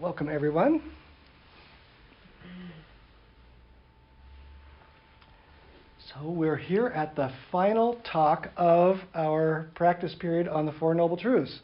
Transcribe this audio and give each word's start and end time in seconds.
welcome 0.00 0.28
everyone. 0.28 0.82
So 6.08 6.30
we're 6.30 6.56
here 6.56 6.86
at 6.88 7.14
the 7.16 7.30
final 7.52 8.00
talk 8.10 8.50
of 8.56 8.98
our 9.14 9.70
practice 9.74 10.14
period 10.18 10.48
on 10.48 10.66
the 10.66 10.72
Four 10.72 10.94
Noble 10.94 11.16
Truths. 11.16 11.60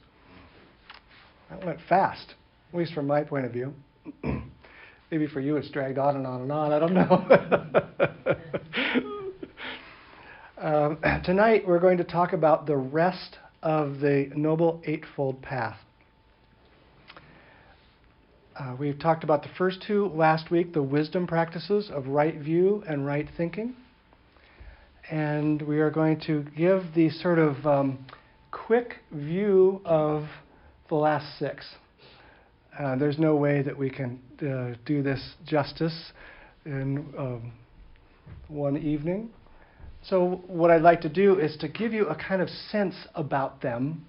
That 1.49 1.65
went 1.65 1.79
fast, 1.89 2.35
at 2.73 2.79
least 2.79 2.95
from 2.95 3.07
my 3.07 3.25
point 3.25 3.47
of 3.47 3.53
view. 3.53 3.73
Maybe 5.11 5.27
for 5.27 5.41
you 5.41 5.57
it's 5.57 5.71
dragged 5.71 5.99
on 5.99 6.17
and 6.17 6.27
on 6.27 6.43
and 6.43 6.53
on, 6.53 6.73
I 6.73 6.79
don't 6.79 6.95
know. 6.95 7.27
um, 10.59 11.23
tonight 11.25 11.67
we're 11.67 11.81
going 11.81 11.99
to 11.99 12.05
talk 12.05 12.33
about 12.33 12.67
the 12.67 12.77
rest 12.77 13.39
of 13.63 14.01
the 14.01 14.31
Noble 14.35 14.83
Eightfold 14.85 15.43
Path. 15.43 15.79
Uh, 18.61 18.77
we've 18.79 18.99
talked 18.99 19.25
about 19.25 19.43
the 19.43 19.49
first 19.57 19.83
two 19.87 20.09
last 20.09 20.51
week 20.51 20.75
the 20.75 20.83
wisdom 20.83 21.27
practices 21.27 21.89
of 21.91 22.07
right 22.09 22.39
view 22.39 22.85
and 22.87 23.07
right 23.07 23.27
thinking. 23.35 23.75
And 25.11 25.63
we 25.63 25.81
are 25.81 25.91
going 25.91 26.21
to 26.27 26.45
give 26.55 26.83
the 26.95 27.09
sort 27.09 27.39
of 27.39 27.65
um, 27.65 28.05
quick 28.51 28.97
view 29.13 29.81
of 29.87 30.25
the 30.91 30.95
last 30.95 31.39
six. 31.39 31.65
Uh, 32.79 32.97
there's 32.97 33.19
no 33.19 33.35
way 33.35 33.63
that 33.63 33.79
we 33.79 33.89
can 33.89 34.21
uh, 34.43 34.77
do 34.85 35.03
this 35.03 35.37
justice 35.47 36.13
in 36.67 36.99
um, 37.17 37.53
one 38.49 38.77
evening. 38.77 39.31
So, 40.03 40.43
what 40.47 40.71
I'd 40.71 40.83
like 40.83 41.01
to 41.01 41.09
do 41.09 41.39
is 41.39 41.57
to 41.61 41.69
give 41.69 41.95
you 41.95 42.09
a 42.09 42.15
kind 42.15 42.43
of 42.43 42.51
sense 42.71 42.95
about 43.15 43.63
them 43.63 44.05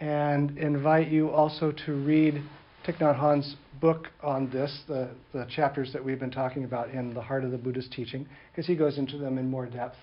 and 0.00 0.56
invite 0.56 1.08
you 1.08 1.28
also 1.28 1.72
to 1.84 1.92
read 1.92 2.42
Thich 2.86 2.98
Nhat 2.98 3.18
Hanh's 3.18 3.56
book 3.80 4.06
on 4.22 4.48
this, 4.50 4.82
the, 4.86 5.10
the 5.32 5.44
chapters 5.50 5.92
that 5.92 6.04
we've 6.04 6.20
been 6.20 6.30
talking 6.30 6.62
about 6.62 6.90
in 6.90 7.12
the 7.14 7.20
heart 7.20 7.44
of 7.44 7.50
the 7.50 7.58
Buddhist 7.58 7.90
teaching, 7.90 8.28
because 8.52 8.64
he 8.64 8.76
goes 8.76 8.96
into 8.96 9.18
them 9.18 9.38
in 9.38 9.50
more 9.50 9.66
depth. 9.66 9.96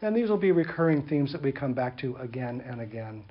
And 0.00 0.14
these 0.14 0.28
will 0.28 0.38
be 0.38 0.52
recurring 0.52 1.06
themes 1.08 1.32
that 1.32 1.42
we 1.42 1.50
come 1.50 1.74
back 1.74 1.98
to 1.98 2.14
again 2.16 2.62
and 2.64 2.80
again. 2.80 3.24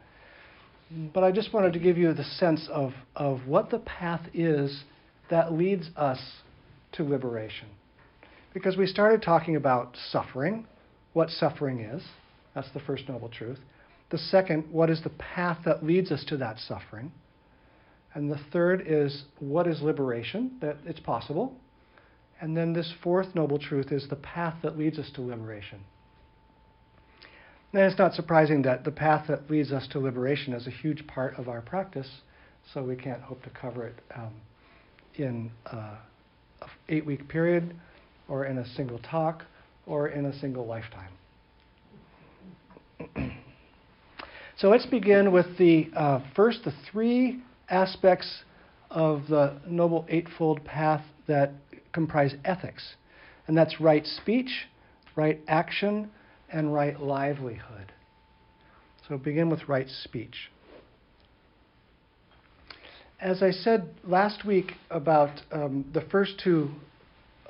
But 1.14 1.24
I 1.24 1.32
just 1.32 1.54
wanted 1.54 1.72
to 1.74 1.80
give 1.80 1.98
you 1.98 2.14
the 2.14 2.26
sense 2.26 2.68
of, 2.70 2.92
of 3.16 3.40
what 3.48 3.70
the 3.70 3.80
path 3.80 4.28
is 4.34 4.84
that 5.30 5.54
leads 5.54 5.90
us 5.96 6.20
to 6.94 7.04
liberation. 7.04 7.70
Because 8.54 8.76
we 8.76 8.86
started 8.86 9.22
talking 9.22 9.56
about 9.56 9.96
suffering, 10.12 10.68
what 11.14 11.30
suffering 11.30 11.80
is. 11.80 12.04
That's 12.54 12.72
the 12.74 12.82
first 12.82 13.08
noble 13.08 13.30
truth. 13.30 13.60
The 14.10 14.18
second, 14.18 14.66
what 14.72 14.90
is 14.90 15.02
the 15.04 15.12
path 15.12 15.60
that 15.64 15.86
leads 15.86 16.12
us 16.12 16.26
to 16.26 16.38
that 16.38 16.58
suffering? 16.58 17.14
And 18.14 18.32
the 18.32 18.40
third 18.52 18.84
is 18.88 19.24
what 19.40 19.68
is 19.68 19.82
liberation, 19.82 20.58
that 20.62 20.78
it's 20.86 21.00
possible. 21.00 21.56
And 22.42 22.56
then 22.56 22.74
this 22.74 22.92
fourth 23.04 23.36
noble 23.36 23.60
truth 23.60 23.92
is 23.92 24.08
the 24.10 24.16
path 24.16 24.56
that 24.64 24.78
leads 24.78 24.98
us 24.98 25.12
to 25.16 25.22
liberation. 25.22 25.82
And 27.74 27.84
it's 27.84 28.00
not 28.00 28.14
surprising 28.14 28.64
that 28.64 28.84
the 28.84 28.92
path 28.92 29.28
that 29.28 29.50
leads 29.50 29.72
us 29.72 29.88
to 29.92 30.00
liberation 30.00 30.54
is 30.54 30.66
a 30.66 30.72
huge 30.72 31.06
part 31.06 31.38
of 31.38 31.48
our 31.48 31.62
practice, 31.62 32.10
so 32.74 32.84
we 32.84 32.96
can't 32.96 33.22
hope 33.22 33.44
to 33.44 33.50
cover 33.52 33.86
it 33.86 33.96
um, 34.16 34.34
in 35.16 35.52
uh, 35.68 35.96
an 36.62 36.68
eight 36.88 37.06
week 37.06 37.28
period, 37.28 37.76
or 38.28 38.46
in 38.46 38.58
a 38.58 38.68
single 38.70 39.00
talk, 39.00 39.44
or 39.86 40.08
in 40.08 40.26
a 40.26 40.40
single 40.40 40.66
lifetime. 40.66 41.12
so 44.58 44.70
let's 44.70 44.88
begin 44.88 45.32
with 45.32 45.58
the 45.60 45.90
uh, 45.96 46.22
first, 46.36 46.64
the 46.64 46.74
three 46.92 47.40
aspects 47.70 48.44
of 48.90 49.28
the 49.28 49.60
Noble 49.68 50.06
Eightfold 50.10 50.64
Path 50.66 51.04
that 51.28 51.52
comprise 51.94 52.36
ethics, 52.44 52.96
and 53.48 53.58
that's 53.58 53.80
right 53.80 54.06
speech, 54.06 54.68
right 55.16 55.40
action, 55.48 56.10
and 56.52 56.74
right 56.74 57.00
livelihood. 57.00 57.92
So 59.08 59.18
begin 59.18 59.50
with 59.50 59.68
right 59.68 59.88
speech. 59.90 60.52
As 63.20 63.44
I 63.44 63.52
said 63.52 63.90
last 64.04 64.46
week 64.46 64.74
about 64.90 65.42
um, 65.52 65.86
the 65.94 66.02
first 66.02 66.40
two 66.44 66.70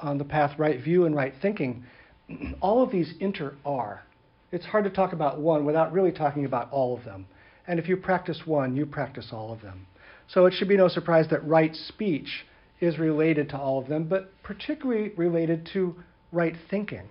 on 0.02 0.18
the 0.18 0.24
path, 0.24 0.58
right 0.58 0.82
view 0.82 1.06
and 1.06 1.16
right 1.16 1.34
thinking, 1.42 1.84
all 2.62 2.82
of 2.82 2.92
these 2.92 3.14
inter 3.20 3.56
are. 3.66 4.04
It's 4.52 4.66
hard 4.66 4.86
to 4.86 4.90
talk 4.90 5.14
about 5.14 5.40
one 5.40 5.66
without 5.66 5.94
really 5.94 6.12
talking 6.12 6.46
about 6.46 6.72
all 6.72 6.98
of 6.98 7.04
them. 7.06 7.28
And 7.68 7.80
if 7.80 7.88
you 7.88 7.98
practice 7.98 8.42
one, 8.46 8.76
you 8.76 8.86
practice 8.86 9.30
all 9.32 9.54
of 9.54 9.62
them. 9.62 9.86
So 10.30 10.46
it 10.46 10.54
should 10.54 10.68
be 10.68 10.78
no 10.78 10.88
surprise 10.88 11.28
that 11.30 11.46
right 11.48 11.76
speech 11.76 12.46
is 12.80 13.00
related 13.00 13.50
to 13.50 13.58
all 13.58 13.80
of 13.80 13.88
them, 13.88 14.06
but 14.08 14.32
particularly 14.44 15.12
related 15.18 15.68
to 15.74 15.96
right 16.32 16.56
thinking. 16.70 17.08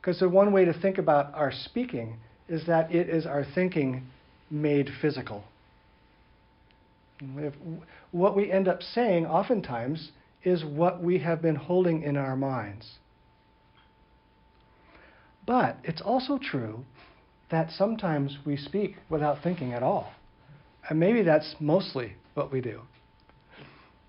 Because 0.00 0.20
the 0.20 0.28
one 0.28 0.52
way 0.52 0.64
to 0.64 0.72
think 0.72 0.98
about 0.98 1.34
our 1.34 1.50
speaking 1.50 2.18
is 2.48 2.66
that 2.66 2.94
it 2.94 3.08
is 3.08 3.24
our 3.24 3.44
thinking 3.54 4.06
made 4.50 4.90
physical. 5.00 5.44
If, 7.36 7.54
what 8.10 8.36
we 8.36 8.50
end 8.50 8.68
up 8.68 8.82
saying 8.82 9.26
oftentimes 9.26 10.10
is 10.44 10.64
what 10.64 11.02
we 11.02 11.18
have 11.18 11.40
been 11.40 11.54
holding 11.54 12.02
in 12.02 12.16
our 12.16 12.36
minds. 12.36 12.98
But 15.46 15.78
it's 15.82 16.02
also 16.02 16.38
true 16.38 16.84
that 17.50 17.70
sometimes 17.70 18.38
we 18.44 18.56
speak 18.56 18.96
without 19.08 19.42
thinking 19.42 19.72
at 19.72 19.82
all. 19.82 20.12
And 20.88 20.98
maybe 20.98 21.22
that's 21.22 21.54
mostly 21.60 22.14
what 22.34 22.52
we 22.52 22.60
do. 22.60 22.80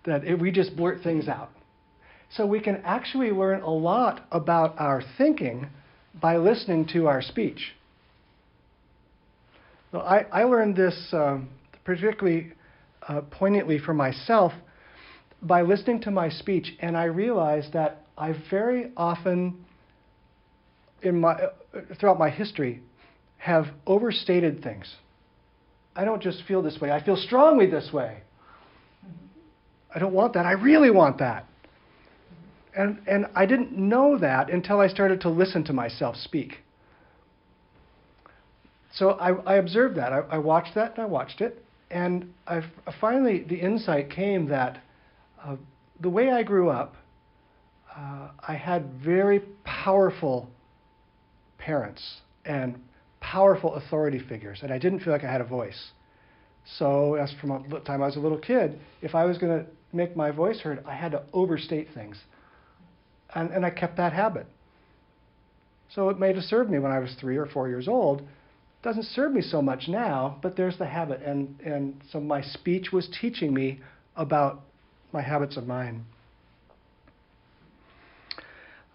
That 0.05 0.23
it, 0.23 0.39
we 0.39 0.51
just 0.51 0.75
blurt 0.75 1.01
things 1.01 1.27
out. 1.27 1.49
So 2.35 2.45
we 2.45 2.59
can 2.59 2.77
actually 2.83 3.31
learn 3.31 3.61
a 3.61 3.69
lot 3.69 4.25
about 4.31 4.75
our 4.79 5.03
thinking 5.17 5.67
by 6.19 6.37
listening 6.37 6.87
to 6.93 7.07
our 7.07 7.21
speech. 7.21 7.73
So 9.91 9.99
I, 9.99 10.25
I 10.31 10.43
learned 10.43 10.75
this 10.75 11.09
um, 11.13 11.49
particularly 11.85 12.53
uh, 13.07 13.21
poignantly 13.29 13.77
for 13.77 13.93
myself 13.93 14.53
by 15.41 15.61
listening 15.61 16.01
to 16.01 16.11
my 16.11 16.29
speech, 16.29 16.73
and 16.79 16.97
I 16.97 17.03
realized 17.03 17.73
that 17.73 18.05
I 18.17 18.33
very 18.49 18.91
often, 18.95 19.65
in 21.01 21.19
my 21.19 21.33
uh, 21.33 21.49
throughout 21.99 22.17
my 22.17 22.29
history, 22.29 22.81
have 23.37 23.65
overstated 23.85 24.63
things. 24.63 24.95
I 25.95 26.05
don't 26.05 26.21
just 26.21 26.43
feel 26.47 26.61
this 26.61 26.79
way, 26.81 26.91
I 26.91 27.03
feel 27.03 27.17
strongly 27.17 27.67
this 27.67 27.91
way. 27.93 28.21
I 29.93 29.99
don't 29.99 30.13
want 30.13 30.33
that. 30.33 30.45
I 30.45 30.53
really 30.53 30.89
want 30.89 31.19
that. 31.19 31.45
And, 32.75 32.99
and 33.07 33.27
I 33.35 33.45
didn't 33.45 33.77
know 33.77 34.17
that 34.17 34.49
until 34.49 34.79
I 34.79 34.87
started 34.87 35.21
to 35.21 35.29
listen 35.29 35.63
to 35.65 35.73
myself 35.73 36.15
speak. 36.15 36.57
So 38.95 39.11
I, 39.11 39.33
I 39.43 39.55
observed 39.55 39.97
that. 39.97 40.11
I, 40.11 40.19
I, 40.31 40.37
watched 40.39 40.73
that 40.75 40.93
and 40.95 41.03
I 41.03 41.05
watched 41.05 41.41
it. 41.41 41.63
And 41.91 42.33
I 42.47 42.61
finally, 42.99 43.43
the 43.43 43.55
insight 43.55 44.09
came 44.09 44.47
that 44.49 44.81
uh, 45.43 45.57
the 45.99 46.09
way 46.09 46.31
I 46.31 46.41
grew 46.41 46.69
up, 46.69 46.95
uh, 47.95 48.29
I 48.47 48.55
had 48.55 48.93
very 49.03 49.41
powerful 49.63 50.49
parents 51.59 52.21
and 52.45 52.79
powerful 53.19 53.75
authority 53.75 54.19
figures, 54.19 54.59
and 54.63 54.71
I 54.71 54.77
didn't 54.77 54.99
feel 54.99 55.13
like 55.13 55.23
I 55.23 55.31
had 55.31 55.41
a 55.41 55.45
voice. 55.45 55.91
So, 56.65 57.15
as 57.15 57.33
from 57.41 57.65
the 57.69 57.79
time 57.81 58.01
I 58.01 58.05
was 58.05 58.15
a 58.15 58.19
little 58.19 58.37
kid, 58.37 58.79
if 59.01 59.15
I 59.15 59.25
was 59.25 59.37
going 59.37 59.63
to 59.63 59.69
make 59.91 60.15
my 60.15 60.31
voice 60.31 60.59
heard, 60.59 60.83
I 60.85 60.95
had 60.95 61.11
to 61.11 61.23
overstate 61.33 61.89
things. 61.93 62.17
And, 63.35 63.51
and 63.51 63.65
I 63.65 63.69
kept 63.69 63.97
that 63.97 64.13
habit. 64.13 64.47
So 65.93 66.09
it 66.09 66.19
may 66.19 66.33
have 66.33 66.43
served 66.43 66.71
me 66.71 66.79
when 66.79 66.91
I 66.91 66.99
was 66.99 67.15
three 67.19 67.37
or 67.37 67.45
four 67.45 67.67
years 67.67 67.87
old. 67.87 68.23
Doesn't 68.81 69.05
serve 69.05 69.31
me 69.31 69.41
so 69.41 69.61
much 69.61 69.87
now, 69.87 70.37
but 70.41 70.55
there's 70.55 70.77
the 70.77 70.85
habit. 70.85 71.21
And, 71.21 71.59
and 71.61 72.01
so 72.11 72.19
my 72.19 72.41
speech 72.41 72.91
was 72.91 73.07
teaching 73.21 73.53
me 73.53 73.79
about 74.15 74.61
my 75.11 75.21
habits 75.21 75.57
of 75.57 75.67
mind. 75.67 76.03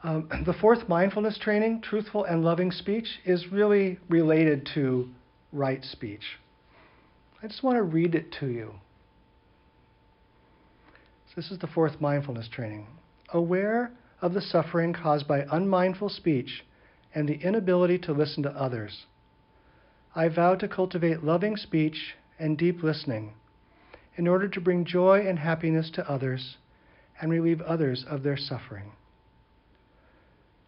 Um, 0.03 0.29
the 0.47 0.55
fourth 0.55 0.89
mindfulness 0.89 1.39
training, 1.39 1.83
truthful 1.83 2.25
and 2.25 2.45
loving 2.45 2.71
speech, 2.71 3.07
is 3.25 3.51
really 3.51 3.99
related 4.09 4.69
to 4.75 5.09
right 5.53 5.83
speech. 5.85 6.23
I 7.43 7.47
just 7.47 7.63
want 7.63 7.77
to 7.77 7.83
read 7.83 8.15
it 8.15 8.33
to 8.41 8.47
you. 8.47 8.75
So 11.29 11.33
this 11.37 11.51
is 11.51 11.59
the 11.59 11.69
fourth 11.69 12.01
mindfulness 12.01 12.49
training. 12.49 12.87
Aware 13.33 13.93
of 14.21 14.35
the 14.35 14.41
suffering 14.41 14.93
caused 14.93 15.29
by 15.29 15.47
unmindful 15.51 16.09
speech 16.09 16.65
and 17.15 17.29
the 17.29 17.41
inability 17.41 17.99
to 17.99 18.13
listen 18.13 18.43
to 18.43 18.51
others. 18.51 19.07
I 20.17 20.29
vow 20.29 20.57
to 20.57 20.67
cultivate 20.67 21.23
loving 21.23 21.57
speech 21.57 22.17
and 22.39 22.59
deep 22.59 22.83
listening 22.83 23.35
in 24.17 24.27
order 24.27 24.49
to 24.49 24.61
bring 24.61 24.85
joy 24.85 25.25
and 25.27 25.39
happiness 25.39 25.91
to 25.95 26.11
others 26.11 26.57
and 27.21 27.31
relieve 27.31 27.61
others 27.61 28.05
of 28.09 28.25
their 28.25 28.37
suffering. 28.37 28.93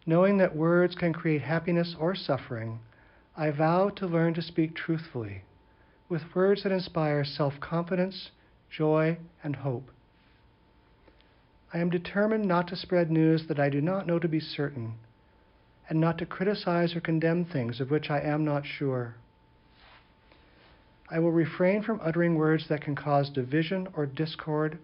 Knowing 0.05 0.37
that 0.37 0.55
words 0.55 0.95
can 0.95 1.11
create 1.11 1.41
happiness 1.41 1.95
or 1.99 2.15
suffering, 2.15 2.79
I 3.35 3.51
vow 3.51 3.89
to 3.89 4.07
learn 4.07 4.33
to 4.35 4.41
speak 4.41 4.75
truthfully, 4.75 5.43
with 6.11 6.35
words 6.35 6.63
that 6.63 6.73
inspire 6.73 7.23
self 7.23 7.53
confidence, 7.61 8.31
joy, 8.69 9.17
and 9.43 9.55
hope, 9.55 9.89
I 11.73 11.79
am 11.79 11.89
determined 11.89 12.45
not 12.45 12.67
to 12.67 12.75
spread 12.75 13.09
news 13.09 13.47
that 13.47 13.61
I 13.61 13.69
do 13.69 13.79
not 13.79 14.05
know 14.05 14.19
to 14.19 14.27
be 14.27 14.41
certain, 14.41 14.95
and 15.89 16.01
not 16.01 16.17
to 16.17 16.25
criticize 16.25 16.93
or 16.97 16.99
condemn 16.99 17.45
things 17.45 17.79
of 17.79 17.89
which 17.89 18.09
I 18.09 18.19
am 18.19 18.43
not 18.43 18.65
sure. 18.65 19.15
I 21.09 21.19
will 21.19 21.31
refrain 21.31 21.81
from 21.81 22.01
uttering 22.03 22.35
words 22.35 22.67
that 22.67 22.81
can 22.81 22.95
cause 22.95 23.29
division 23.29 23.87
or 23.93 24.05
discord, 24.05 24.79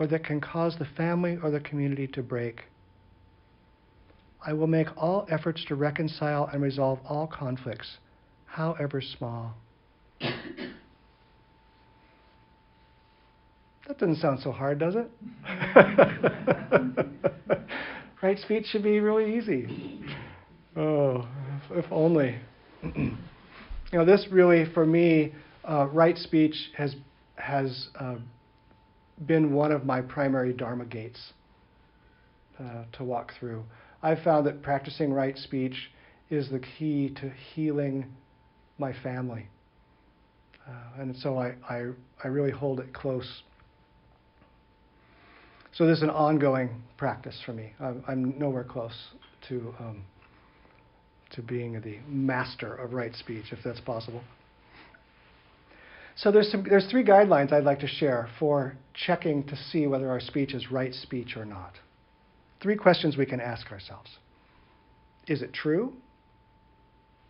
or 0.00 0.08
that 0.08 0.24
can 0.24 0.40
cause 0.40 0.76
the 0.78 0.88
family 0.96 1.38
or 1.40 1.52
the 1.52 1.60
community 1.60 2.08
to 2.08 2.24
break. 2.24 2.64
I 4.44 4.52
will 4.52 4.66
make 4.66 4.88
all 4.96 5.28
efforts 5.30 5.64
to 5.66 5.76
reconcile 5.76 6.50
and 6.52 6.60
resolve 6.60 6.98
all 7.08 7.28
conflicts, 7.28 7.98
however 8.46 9.00
small. 9.00 9.54
That 13.86 13.98
doesn't 13.98 14.16
sound 14.16 14.40
so 14.40 14.50
hard, 14.50 14.80
does 14.80 14.96
it? 14.96 15.08
right 18.22 18.38
speech 18.40 18.66
should 18.66 18.82
be 18.82 18.98
really 18.98 19.38
easy. 19.38 20.02
Oh, 20.76 21.28
if, 21.70 21.84
only. 21.92 22.36
you 22.82 23.16
know, 23.92 24.04
this 24.04 24.26
really, 24.30 24.64
for 24.74 24.84
me, 24.84 25.32
uh, 25.68 25.86
right 25.92 26.18
speech 26.18 26.56
has 26.76 26.96
has 27.36 27.88
uh, 28.00 28.16
been 29.26 29.52
one 29.52 29.70
of 29.70 29.84
my 29.84 30.00
primary 30.00 30.52
dharma 30.52 30.84
gates 30.84 31.32
uh, 32.58 32.84
to 32.92 33.04
walk 33.04 33.32
through. 33.38 33.62
I've 34.02 34.22
found 34.22 34.46
that 34.46 34.62
practicing 34.62 35.12
right 35.12 35.36
speech 35.36 35.90
is 36.28 36.50
the 36.50 36.58
key 36.58 37.14
to 37.20 37.30
healing 37.54 38.06
my 38.78 38.92
family, 39.02 39.48
uh, 40.68 41.00
and 41.00 41.16
so 41.16 41.38
I, 41.38 41.54
I 41.68 41.90
I 42.24 42.28
really 42.28 42.50
hold 42.50 42.80
it 42.80 42.92
close. 42.92 43.42
So 45.76 45.86
this 45.86 45.98
is 45.98 46.02
an 46.04 46.10
ongoing 46.10 46.70
practice 46.96 47.38
for 47.44 47.52
me. 47.52 47.74
I'm, 47.78 48.02
I'm 48.08 48.38
nowhere 48.38 48.64
close 48.64 48.94
to 49.48 49.74
um, 49.78 50.04
to 51.32 51.42
being 51.42 51.78
the 51.82 51.98
master 52.08 52.74
of 52.74 52.94
right 52.94 53.14
speech, 53.14 53.46
if 53.52 53.58
that's 53.62 53.80
possible. 53.80 54.22
So 56.14 56.32
there's 56.32 56.50
some, 56.50 56.64
there's 56.66 56.86
three 56.90 57.04
guidelines 57.04 57.52
I'd 57.52 57.64
like 57.64 57.80
to 57.80 57.86
share 57.86 58.30
for 58.38 58.74
checking 58.94 59.44
to 59.48 59.56
see 59.70 59.86
whether 59.86 60.08
our 60.08 60.20
speech 60.20 60.54
is 60.54 60.70
right 60.72 60.94
speech 60.94 61.36
or 61.36 61.44
not. 61.44 61.74
Three 62.62 62.76
questions 62.76 63.18
we 63.18 63.26
can 63.26 63.40
ask 63.40 63.70
ourselves: 63.70 64.08
Is 65.26 65.42
it 65.42 65.52
true? 65.52 65.92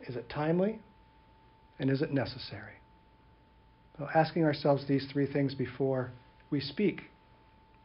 Is 0.03 0.15
it 0.15 0.29
timely? 0.29 0.79
And 1.81 1.91
is 1.91 2.01
it 2.01 2.13
necessary? 2.13 2.75
So 3.99 4.07
asking 4.15 4.45
ourselves 4.45 4.87
these 4.87 5.05
three 5.13 5.27
things 5.27 5.53
before 5.53 6.13
we 6.51 6.61
speak 6.61 7.03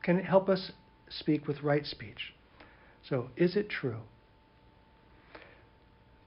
can 0.03 0.17
it 0.17 0.25
help 0.25 0.49
us 0.49 0.71
speak 1.09 1.47
with 1.47 1.61
right 1.61 1.85
speech. 1.85 2.33
So, 3.07 3.29
is 3.35 3.55
it 3.55 3.69
true? 3.69 3.97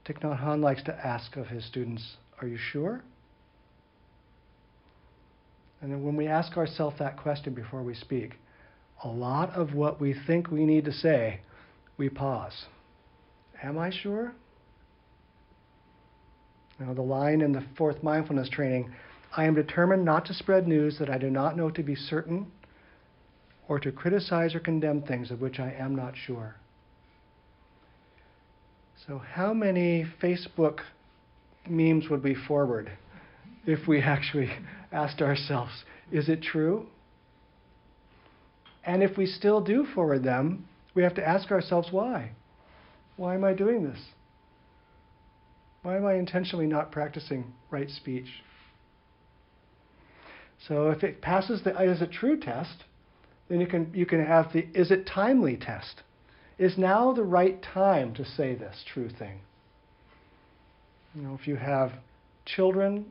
Thich 0.05 0.21
Nhat 0.21 0.41
Hanh 0.41 0.61
likes 0.61 0.83
to 0.83 0.93
ask 1.05 1.35
of 1.35 1.47
his 1.47 1.65
students, 1.65 2.17
Are 2.41 2.47
you 2.47 2.57
sure? 2.57 3.01
And 5.81 5.91
then 5.91 6.03
when 6.03 6.15
we 6.15 6.27
ask 6.27 6.57
ourselves 6.57 6.97
that 6.99 7.17
question 7.17 7.53
before 7.53 7.83
we 7.83 7.93
speak, 7.93 8.35
a 9.03 9.07
lot 9.07 9.51
of 9.51 9.73
what 9.73 9.99
we 9.99 10.15
think 10.25 10.49
we 10.49 10.65
need 10.65 10.85
to 10.85 10.91
say, 10.91 11.41
we 11.97 12.09
pause. 12.09 12.65
Am 13.61 13.77
I 13.77 13.89
sure? 13.89 14.33
Now, 16.79 16.93
the 16.93 17.01
line 17.01 17.41
in 17.41 17.51
the 17.53 17.63
fourth 17.77 18.03
mindfulness 18.03 18.49
training 18.49 18.91
I 19.37 19.45
am 19.45 19.55
determined 19.55 20.05
not 20.05 20.25
to 20.25 20.33
spread 20.33 20.67
news 20.67 20.97
that 20.99 21.09
I 21.09 21.17
do 21.17 21.29
not 21.29 21.57
know 21.57 21.69
to 21.69 21.83
be 21.83 21.95
certain 21.95 22.51
or 23.67 23.79
to 23.79 23.91
criticize 23.91 24.55
or 24.55 24.59
condemn 24.59 25.01
things 25.01 25.31
of 25.31 25.41
which 25.41 25.59
I 25.59 25.71
am 25.71 25.95
not 25.95 26.15
sure. 26.15 26.55
So, 29.07 29.19
how 29.19 29.53
many 29.53 30.05
Facebook 30.21 30.79
memes 31.67 32.09
would 32.09 32.23
we 32.23 32.35
forward 32.35 32.91
if 33.65 33.87
we 33.87 34.01
actually 34.01 34.49
asked 34.91 35.21
ourselves, 35.21 35.83
is 36.11 36.29
it 36.29 36.41
true? 36.41 36.87
And 38.83 39.01
if 39.01 39.17
we 39.17 39.25
still 39.25 39.61
do 39.61 39.85
forward 39.93 40.23
them, 40.23 40.67
we 40.93 41.03
have 41.03 41.15
to 41.15 41.27
ask 41.27 41.51
ourselves 41.51 41.89
why. 41.91 42.31
Why 43.17 43.35
am 43.35 43.43
I 43.43 43.53
doing 43.53 43.83
this? 43.83 43.99
Why 45.81 45.97
am 45.97 46.05
I 46.05 46.15
intentionally 46.15 46.67
not 46.67 46.91
practicing 46.91 47.53
right 47.69 47.89
speech? 47.89 48.27
So 50.67 50.89
if 50.89 51.03
it 51.03 51.21
passes 51.21 51.63
the 51.63 51.79
is 51.81 52.01
it 52.01 52.11
true 52.11 52.39
test, 52.39 52.83
then 53.49 53.59
you 53.59 53.67
can, 53.67 53.91
you 53.93 54.05
can 54.05 54.25
have 54.25 54.51
the 54.53 54.67
is 54.73 54.91
it 54.91 55.05
timely 55.05 55.57
test. 55.57 56.01
Is 56.57 56.77
now 56.77 57.13
the 57.13 57.23
right 57.23 57.61
time 57.61 58.13
to 58.15 58.25
say 58.25 58.55
this 58.55 58.83
true 58.91 59.09
thing? 59.09 59.41
You 61.13 61.21
know, 61.21 61.37
if 61.39 61.47
you 61.47 61.55
have 61.55 61.91
children 62.45 63.05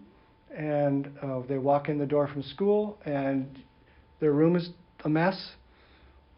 and 0.56 1.10
uh, 1.22 1.40
they 1.48 1.58
walk 1.58 1.88
in 1.88 1.98
the 1.98 2.06
door 2.06 2.26
from 2.28 2.42
school 2.42 2.98
and 3.04 3.58
their 4.20 4.32
room 4.32 4.56
is 4.56 4.70
a 5.04 5.08
mess, 5.08 5.52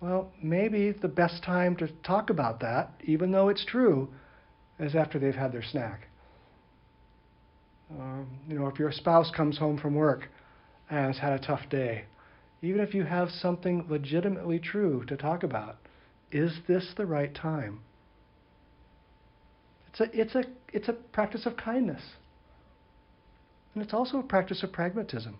well, 0.00 0.30
maybe 0.42 0.92
the 0.92 1.08
best 1.08 1.42
time 1.42 1.76
to 1.76 1.88
talk 2.04 2.30
about 2.30 2.60
that, 2.60 2.90
even 3.04 3.30
though 3.30 3.48
it's 3.48 3.64
true, 3.64 4.08
is 4.78 4.94
after 4.94 5.18
they've 5.18 5.34
had 5.34 5.52
their 5.52 5.62
snack. 5.62 6.08
Um, 7.90 8.26
you 8.48 8.58
know, 8.58 8.66
if 8.66 8.78
your 8.78 8.92
spouse 8.92 9.30
comes 9.30 9.58
home 9.58 9.78
from 9.78 9.94
work 9.94 10.28
and 10.90 11.06
has 11.06 11.18
had 11.18 11.32
a 11.32 11.38
tough 11.38 11.68
day, 11.70 12.04
even 12.62 12.80
if 12.80 12.94
you 12.94 13.04
have 13.04 13.30
something 13.30 13.86
legitimately 13.88 14.58
true 14.58 15.04
to 15.06 15.16
talk 15.16 15.42
about, 15.42 15.76
is 16.32 16.52
this 16.66 16.92
the 16.96 17.06
right 17.06 17.34
time? 17.34 17.80
It's 19.88 20.00
a, 20.00 20.20
it's 20.20 20.34
a, 20.34 20.44
it's 20.72 20.88
a 20.88 20.92
practice 20.92 21.46
of 21.46 21.56
kindness. 21.56 22.02
And 23.74 23.82
it's 23.82 23.94
also 23.94 24.18
a 24.18 24.22
practice 24.22 24.62
of 24.62 24.72
pragmatism. 24.72 25.36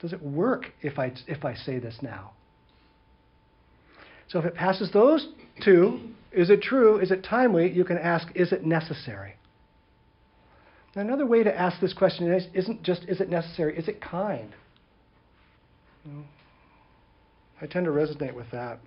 Does 0.00 0.12
it 0.12 0.22
work 0.22 0.72
if 0.80 0.98
I, 0.98 1.12
if 1.26 1.44
I 1.44 1.54
say 1.54 1.78
this 1.78 1.98
now? 2.02 2.32
So 4.28 4.38
if 4.38 4.44
it 4.44 4.54
passes 4.54 4.90
those 4.92 5.28
two, 5.64 6.00
is 6.32 6.50
it 6.50 6.62
true? 6.62 6.98
Is 6.98 7.10
it 7.10 7.24
timely? 7.24 7.70
You 7.70 7.84
can 7.84 7.98
ask, 7.98 8.28
is 8.34 8.52
it 8.52 8.64
necessary? 8.64 9.34
Now, 10.94 11.02
another 11.02 11.26
way 11.26 11.42
to 11.42 11.58
ask 11.58 11.80
this 11.80 11.92
question 11.94 12.32
is, 12.32 12.46
isn't 12.54 12.82
just, 12.82 13.04
is 13.04 13.20
it 13.20 13.28
necessary? 13.28 13.76
Is 13.76 13.88
it 13.88 14.00
kind? 14.00 14.54
I 17.60 17.66
tend 17.66 17.86
to 17.86 17.90
resonate 17.90 18.34
with 18.34 18.50
that. 18.52 18.78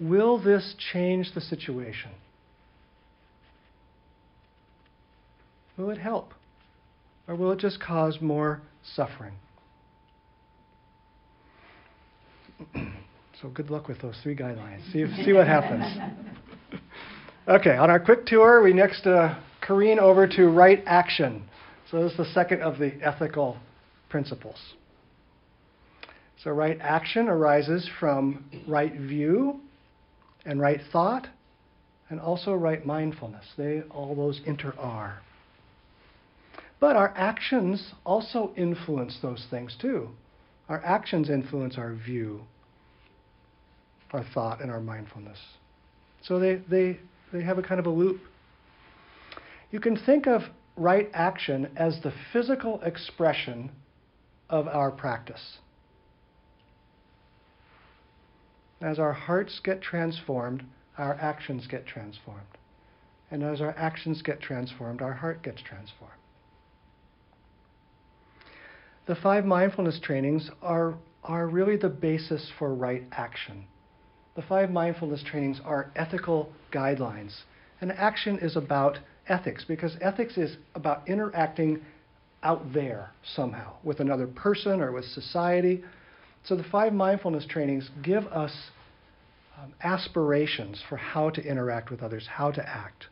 Will 0.00 0.42
this 0.42 0.74
change 0.92 1.34
the 1.34 1.40
situation? 1.40 2.12
Will 5.76 5.90
it 5.90 5.98
help? 5.98 6.32
Or 7.28 7.36
will 7.36 7.52
it 7.52 7.58
just 7.58 7.80
cause 7.80 8.18
more 8.20 8.62
suffering? 8.82 9.34
so 13.42 13.48
good 13.48 13.70
luck 13.70 13.88
with 13.88 14.00
those 14.00 14.16
three 14.22 14.34
guidelines. 14.34 14.90
See, 14.92 15.06
see 15.24 15.32
what 15.32 15.46
happens. 15.46 15.84
okay, 17.48 17.76
on 17.76 17.90
our 17.90 18.00
quick 18.00 18.24
tour, 18.26 18.62
we 18.62 18.72
next 18.72 19.06
uh, 19.06 19.38
careen 19.60 19.98
over 19.98 20.26
to 20.26 20.48
right 20.48 20.82
action. 20.86 21.44
So 21.90 22.02
this 22.02 22.12
is 22.12 22.18
the 22.18 22.32
second 22.32 22.62
of 22.62 22.78
the 22.78 22.92
ethical 23.02 23.56
principles. 24.08 24.56
So 26.42 26.50
right 26.50 26.78
action 26.80 27.28
arises 27.28 27.88
from 27.98 28.44
right 28.66 28.94
view 28.94 29.60
and 30.44 30.60
right 30.60 30.80
thought 30.92 31.26
and 32.08 32.20
also 32.20 32.54
right 32.54 32.84
mindfulness. 32.86 33.44
They 33.58 33.82
all 33.90 34.14
those 34.14 34.40
inter 34.46 34.72
are. 34.78 35.20
But 36.78 36.96
our 36.96 37.12
actions 37.16 37.92
also 38.04 38.52
influence 38.56 39.18
those 39.20 39.44
things 39.50 39.76
too. 39.80 40.08
Our 40.68 40.82
actions 40.84 41.28
influence 41.28 41.76
our 41.76 41.94
view, 41.94 42.42
our 44.12 44.24
thought, 44.32 44.62
and 44.62 44.70
our 44.70 44.80
mindfulness. 44.80 45.38
So 46.22 46.38
they, 46.38 46.62
they, 46.70 46.98
they 47.32 47.42
have 47.42 47.58
a 47.58 47.62
kind 47.62 47.80
of 47.80 47.86
a 47.86 47.90
loop. 47.90 48.20
You 49.72 49.80
can 49.80 49.96
think 49.96 50.26
of 50.26 50.42
right 50.80 51.10
action 51.12 51.70
as 51.76 52.00
the 52.02 52.12
physical 52.32 52.80
expression 52.80 53.70
of 54.48 54.66
our 54.66 54.90
practice. 54.90 55.58
As 58.80 58.98
our 58.98 59.12
hearts 59.12 59.60
get 59.62 59.82
transformed, 59.82 60.64
our 60.96 61.14
actions 61.20 61.66
get 61.66 61.86
transformed. 61.86 62.40
And 63.30 63.42
as 63.42 63.60
our 63.60 63.74
actions 63.76 64.22
get 64.22 64.40
transformed, 64.40 65.02
our 65.02 65.12
heart 65.12 65.42
gets 65.42 65.60
transformed. 65.60 66.14
The 69.06 69.16
five 69.16 69.44
mindfulness 69.44 70.00
trainings 70.02 70.50
are, 70.62 70.94
are 71.22 71.46
really 71.46 71.76
the 71.76 71.90
basis 71.90 72.50
for 72.58 72.74
right 72.74 73.04
action. 73.12 73.66
The 74.34 74.42
five 74.42 74.70
mindfulness 74.70 75.22
trainings 75.30 75.60
are 75.62 75.92
ethical 75.94 76.50
guidelines. 76.72 77.42
And 77.82 77.92
action 77.92 78.38
is 78.38 78.56
about 78.56 78.98
ethics, 79.30 79.64
because 79.66 79.96
ethics 80.00 80.36
is 80.36 80.56
about 80.74 81.08
interacting 81.08 81.80
out 82.42 82.72
there 82.72 83.10
somehow 83.34 83.74
with 83.84 84.00
another 84.00 84.26
person 84.26 84.80
or 84.80 84.92
with 84.92 85.04
society. 85.04 85.82
So 86.44 86.56
the 86.56 86.64
five 86.64 86.92
mindfulness 86.92 87.46
trainings 87.46 87.88
give 88.02 88.26
us 88.26 88.52
um, 89.58 89.72
aspirations 89.82 90.82
for 90.88 90.96
how 90.96 91.30
to 91.30 91.42
interact 91.42 91.90
with 91.90 92.02
others, 92.02 92.26
how 92.26 92.50
to 92.50 92.68
act. 92.68 93.06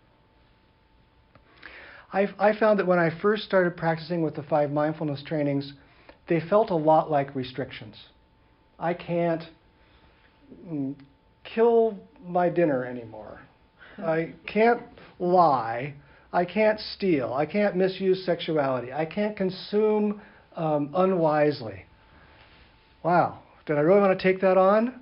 I've, 2.12 2.30
I 2.38 2.58
found 2.58 2.78
that 2.78 2.87
when 2.87 2.98
I 2.98 3.10
first 3.20 3.44
started 3.44 3.76
practicing 3.76 4.22
with 4.22 4.34
the 4.34 4.42
five 4.42 4.70
mindfulness 4.70 5.22
trainings, 5.26 5.75
they 6.28 6.40
felt 6.40 6.70
a 6.70 6.75
lot 6.75 7.10
like 7.10 7.34
restrictions. 7.34 7.96
I 8.78 8.94
can't 8.94 9.42
mm, 10.66 10.94
kill 11.44 11.98
my 12.26 12.48
dinner 12.48 12.84
anymore. 12.84 13.40
I 13.98 14.32
can't 14.46 14.80
lie. 15.18 15.94
I 16.32 16.44
can't 16.44 16.78
steal. 16.78 17.32
I 17.32 17.47
can't 17.47 17.76
misuse 17.76 18.25
sexuality. 18.25 18.92
I 18.92 19.06
can't 19.06 19.37
consume 19.37 20.20
um, 20.56 20.90
unwisely. 20.94 21.85
Wow, 23.02 23.38
did 23.64 23.78
I 23.78 23.80
really 23.80 24.00
want 24.00 24.18
to 24.18 24.23
take 24.23 24.40
that 24.42 24.58
on? 24.58 25.00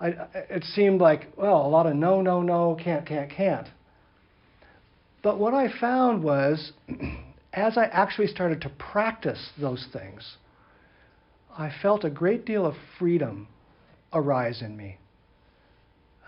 I, 0.00 0.08
it 0.34 0.62
seemed 0.62 1.00
like, 1.00 1.26
well, 1.36 1.66
a 1.66 1.68
lot 1.68 1.86
of 1.86 1.96
no, 1.96 2.20
no, 2.22 2.42
no, 2.42 2.76
can't, 2.82 3.04
can't, 3.04 3.30
can't. 3.30 3.66
But 5.22 5.38
what 5.38 5.54
I 5.54 5.68
found 5.80 6.22
was, 6.22 6.72
as 7.52 7.76
I 7.76 7.86
actually 7.86 8.28
started 8.28 8.60
to 8.62 8.68
practice 8.68 9.50
those 9.60 9.86
things, 9.92 10.36
I 11.56 11.72
felt 11.82 12.04
a 12.04 12.10
great 12.10 12.44
deal 12.44 12.64
of 12.64 12.74
freedom 12.98 13.48
arise 14.12 14.62
in 14.62 14.76
me. 14.76 14.98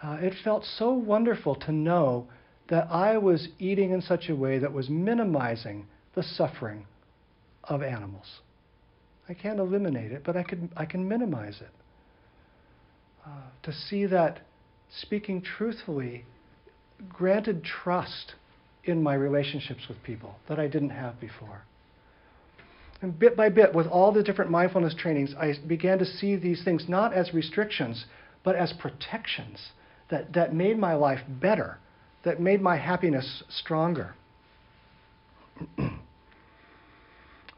Uh, 0.02 0.16
it 0.20 0.34
felt 0.42 0.64
so 0.64 0.92
wonderful 0.92 1.54
to 1.54 1.72
know 1.72 2.26
that 2.70 2.86
I 2.90 3.18
was 3.18 3.48
eating 3.58 3.90
in 3.90 4.00
such 4.00 4.28
a 4.28 4.34
way 4.34 4.58
that 4.58 4.72
was 4.72 4.88
minimizing 4.88 5.86
the 6.14 6.22
suffering 6.22 6.86
of 7.64 7.82
animals. 7.82 8.40
I 9.28 9.34
can't 9.34 9.58
eliminate 9.58 10.12
it, 10.12 10.22
but 10.24 10.36
I 10.36 10.42
can, 10.42 10.70
I 10.76 10.86
can 10.86 11.06
minimize 11.06 11.60
it. 11.60 11.70
Uh, 13.26 13.42
to 13.64 13.72
see 13.72 14.06
that 14.06 14.40
speaking 15.02 15.42
truthfully 15.42 16.24
granted 17.08 17.62
trust 17.64 18.34
in 18.84 19.02
my 19.02 19.14
relationships 19.14 19.82
with 19.88 20.02
people 20.02 20.36
that 20.48 20.58
I 20.58 20.66
didn't 20.66 20.90
have 20.90 21.20
before. 21.20 21.62
And 23.02 23.18
bit 23.18 23.36
by 23.36 23.48
bit, 23.48 23.74
with 23.74 23.86
all 23.86 24.12
the 24.12 24.22
different 24.22 24.50
mindfulness 24.50 24.94
trainings, 24.94 25.34
I 25.38 25.54
began 25.66 25.98
to 25.98 26.04
see 26.04 26.36
these 26.36 26.62
things 26.64 26.84
not 26.88 27.14
as 27.14 27.32
restrictions, 27.32 28.04
but 28.44 28.56
as 28.56 28.72
protections 28.78 29.58
that, 30.10 30.32
that 30.34 30.54
made 30.54 30.78
my 30.78 30.94
life 30.94 31.20
better, 31.28 31.78
that 32.24 32.40
made 32.40 32.60
my 32.60 32.76
happiness 32.76 33.42
stronger. 33.48 34.14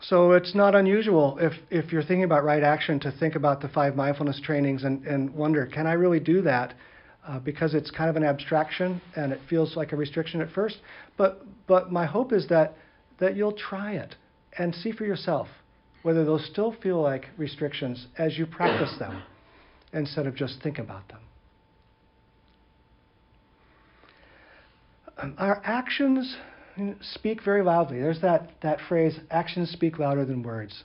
so 0.00 0.33
it's 0.33 0.54
not 0.54 0.75
unusual 0.75 1.38
if, 1.40 1.52
if 1.71 1.92
you're 1.92 2.02
thinking 2.02 2.25
about 2.25 2.45
right 2.45 2.62
action 2.62 2.99
to 3.00 3.12
think 3.12 3.35
about 3.35 3.61
the 3.61 3.69
five 3.69 3.97
mindfulness 3.97 4.40
trainings 4.42 4.85
and, 4.85 5.04
and 5.07 5.33
wonder, 5.35 5.66
can 5.66 5.87
I 5.87 5.92
really 5.92 6.21
do 6.21 6.42
that? 6.42 6.75
uh, 7.26 7.38
because 7.38 7.75
it's 7.75 7.90
kind 7.90 8.11
of 8.11 8.16
an 8.16 8.25
abstraction 8.25 9.00
and 9.16 9.33
it 9.33 9.40
feels 9.49 9.76
like 9.76 9.92
a 9.92 9.97
restriction 9.97 10.40
at 10.40 10.50
first. 10.50 10.78
But, 11.16 11.45
but 11.66 11.92
my 11.92 12.07
hope 12.07 12.33
is 12.33 12.49
that, 12.49 12.75
that 13.21 13.37
you'll 13.37 13.52
try 13.52 13.92
it 13.92 14.16
and 14.59 14.75
see 14.75 14.92
for 14.92 15.04
yourself 15.04 15.49
whether 16.02 16.25
those 16.25 16.45
still 16.50 16.75
feel 16.83 17.00
like 17.00 17.26
restrictions 17.37 18.09
as 18.19 18.37
you 18.37 18.47
practice 18.47 18.95
them 18.99 19.23
instead 19.92 20.26
of 20.26 20.35
just 20.35 20.61
think 20.62 20.78
about 20.78 21.07
them. 21.09 21.21
Our 25.16 25.61
actions 25.64 26.37
speak 27.00 27.45
very 27.45 27.62
loudly. 27.62 28.00
There's 28.00 28.21
that, 28.23 28.50
that 28.62 28.78
phrase, 28.88 29.19
actions 29.31 29.71
speak 29.71 29.99
louder 29.99 30.25
than 30.25 30.42
words. 30.42 30.85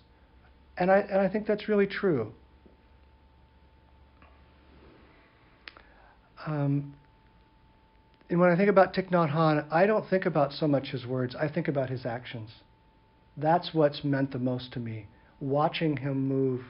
And 0.78 0.92
I, 0.92 1.00
and 1.00 1.20
I 1.20 1.30
think 1.30 1.48
that's 1.48 1.68
really 1.68 1.88
true. 1.88 2.34
Um, 6.46 6.94
and 8.30 8.40
when 8.40 8.50
I 8.50 8.58
think 8.58 8.70
about 8.70 8.94
Thich 8.94 9.10
Nhat 9.10 9.34
Hanh, 9.34 9.66
I 9.72 9.86
don't 9.86 10.08
think 10.10 10.26
about 10.26 10.52
so 10.52 10.68
much 10.68 10.90
his 10.90 11.06
words, 11.06 11.36
I 11.36 11.48
think 11.48 11.68
about 11.68 11.90
his 11.90 12.06
actions. 12.06 12.50
That's 13.38 13.74
what's 13.74 14.04
meant 14.04 14.32
the 14.32 14.40
most 14.40 14.74
to 14.74 14.80
me, 14.80 15.08
watching 15.40 15.98
him 15.98 16.28
move. 16.28 16.62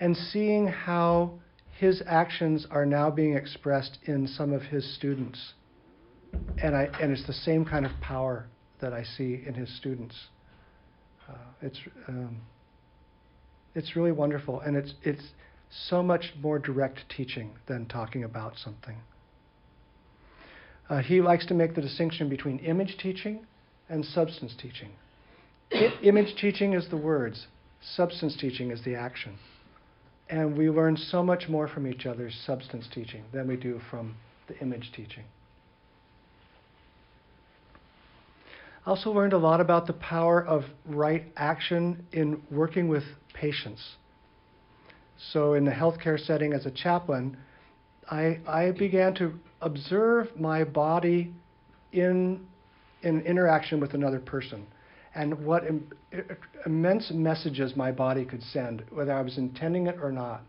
And 0.00 0.16
seeing 0.16 0.66
how 0.66 1.34
his 1.78 2.02
actions 2.06 2.66
are 2.70 2.86
now 2.86 3.10
being 3.10 3.34
expressed 3.34 3.98
in 4.04 4.26
some 4.26 4.52
of 4.52 4.62
his 4.62 4.94
students. 4.94 5.54
And, 6.62 6.74
I, 6.76 6.88
and 7.00 7.12
it's 7.12 7.26
the 7.26 7.32
same 7.32 7.64
kind 7.64 7.84
of 7.86 7.92
power 8.00 8.46
that 8.80 8.92
I 8.92 9.02
see 9.02 9.42
in 9.46 9.54
his 9.54 9.74
students. 9.76 10.14
Uh, 11.28 11.34
it's, 11.62 11.78
um, 12.08 12.40
it's 13.74 13.96
really 13.96 14.12
wonderful. 14.12 14.60
And 14.60 14.76
it's, 14.76 14.94
it's, 15.02 15.22
so 15.88 16.02
much 16.02 16.32
more 16.40 16.58
direct 16.58 17.00
teaching 17.14 17.50
than 17.66 17.86
talking 17.86 18.24
about 18.24 18.56
something. 18.56 18.96
Uh, 20.88 20.98
he 21.00 21.20
likes 21.20 21.46
to 21.46 21.54
make 21.54 21.74
the 21.74 21.80
distinction 21.80 22.28
between 22.28 22.58
image 22.60 22.96
teaching 22.98 23.46
and 23.88 24.04
substance 24.04 24.54
teaching. 24.60 24.90
I- 25.72 25.98
image 26.02 26.36
teaching 26.40 26.74
is 26.74 26.88
the 26.90 26.96
words, 26.96 27.46
substance 27.80 28.36
teaching 28.36 28.70
is 28.70 28.84
the 28.84 28.94
action. 28.94 29.38
And 30.28 30.56
we 30.56 30.70
learn 30.70 30.96
so 30.96 31.22
much 31.22 31.48
more 31.48 31.68
from 31.68 31.86
each 31.86 32.06
other's 32.06 32.34
substance 32.46 32.88
teaching 32.92 33.24
than 33.32 33.46
we 33.46 33.56
do 33.56 33.80
from 33.90 34.16
the 34.48 34.58
image 34.58 34.90
teaching. 34.94 35.24
I 38.86 38.90
also 38.90 39.10
learned 39.10 39.32
a 39.32 39.38
lot 39.38 39.60
about 39.60 39.86
the 39.86 39.92
power 39.94 40.44
of 40.44 40.64
right 40.86 41.24
action 41.36 42.06
in 42.12 42.42
working 42.50 42.88
with 42.88 43.04
patients. 43.32 43.82
So, 45.32 45.54
in 45.54 45.64
the 45.64 45.70
healthcare 45.70 46.18
setting 46.18 46.52
as 46.52 46.66
a 46.66 46.70
chaplain, 46.70 47.36
I, 48.10 48.40
I 48.46 48.72
began 48.72 49.14
to 49.14 49.32
observe 49.60 50.28
my 50.38 50.64
body 50.64 51.32
in, 51.92 52.46
in 53.02 53.20
interaction 53.22 53.80
with 53.80 53.94
another 53.94 54.20
person 54.20 54.66
and 55.14 55.44
what 55.44 55.64
Im- 55.66 55.90
immense 56.66 57.10
messages 57.12 57.76
my 57.76 57.92
body 57.92 58.24
could 58.24 58.42
send, 58.42 58.82
whether 58.90 59.12
I 59.12 59.22
was 59.22 59.38
intending 59.38 59.86
it 59.86 59.96
or 60.00 60.10
not. 60.10 60.42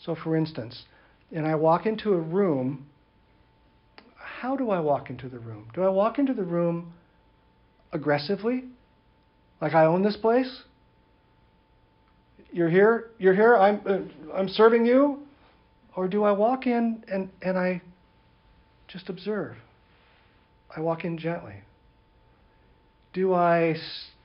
So, 0.00 0.14
for 0.14 0.36
instance, 0.36 0.84
and 1.32 1.46
I 1.46 1.54
walk 1.54 1.86
into 1.86 2.14
a 2.14 2.20
room, 2.20 2.86
how 4.16 4.56
do 4.56 4.70
I 4.70 4.80
walk 4.80 5.10
into 5.10 5.28
the 5.28 5.38
room? 5.38 5.68
Do 5.74 5.82
I 5.82 5.88
walk 5.88 6.18
into 6.18 6.34
the 6.34 6.44
room 6.44 6.92
aggressively? 7.92 8.64
Like 9.60 9.74
I 9.74 9.84
own 9.84 10.02
this 10.02 10.16
place? 10.16 10.62
you're 12.54 12.70
here, 12.70 13.10
you're 13.18 13.34
here, 13.34 13.56
I'm, 13.56 13.80
uh, 13.84 13.98
I'm 14.32 14.48
serving 14.48 14.86
you? 14.86 15.18
Or 15.96 16.06
do 16.06 16.22
I 16.22 16.30
walk 16.30 16.66
in 16.66 17.04
and, 17.08 17.28
and 17.42 17.58
I 17.58 17.82
just 18.86 19.08
observe? 19.08 19.56
I 20.74 20.80
walk 20.80 21.04
in 21.04 21.18
gently. 21.18 21.56
Do 23.14 23.32
I 23.32 23.76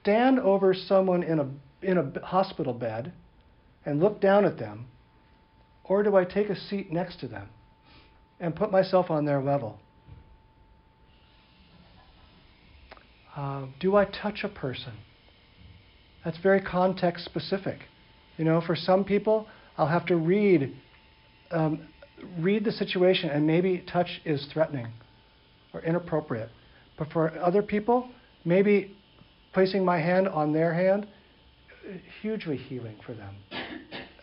stand 0.01 0.39
over 0.39 0.73
someone 0.73 1.23
in 1.23 1.39
a, 1.39 1.47
in 1.81 1.97
a 1.97 2.25
hospital 2.25 2.73
bed 2.73 3.13
and 3.85 3.99
look 3.99 4.19
down 4.19 4.43
at 4.43 4.57
them? 4.57 4.87
Or 5.83 6.03
do 6.03 6.15
I 6.17 6.25
take 6.25 6.49
a 6.49 6.55
seat 6.55 6.91
next 6.91 7.19
to 7.21 7.27
them 7.27 7.49
and 8.39 8.55
put 8.55 8.71
myself 8.71 9.09
on 9.09 9.25
their 9.25 9.41
level? 9.41 9.79
Uh, 13.35 13.67
do 13.79 13.95
I 13.95 14.05
touch 14.05 14.43
a 14.43 14.49
person? 14.49 14.93
That's 16.25 16.37
very 16.39 16.61
context 16.61 17.25
specific. 17.25 17.79
You 18.37 18.45
know, 18.45 18.61
for 18.61 18.75
some 18.75 19.03
people, 19.03 19.47
I'll 19.77 19.87
have 19.87 20.05
to 20.07 20.15
read 20.17 20.75
um, 21.51 21.87
read 22.37 22.65
the 22.65 22.71
situation, 22.71 23.29
and 23.29 23.47
maybe 23.47 23.83
touch 23.91 24.21
is 24.25 24.45
threatening 24.51 24.87
or 25.73 25.81
inappropriate. 25.81 26.49
But 26.97 27.11
for 27.11 27.37
other 27.39 27.61
people, 27.61 28.09
maybe 28.49 28.95
placing 29.53 29.85
my 29.85 29.99
hand 29.99 30.27
on 30.27 30.51
their 30.51 30.73
hand, 30.73 31.07
hugely 32.21 32.57
healing 32.57 32.97
for 33.05 33.13
them, 33.13 33.35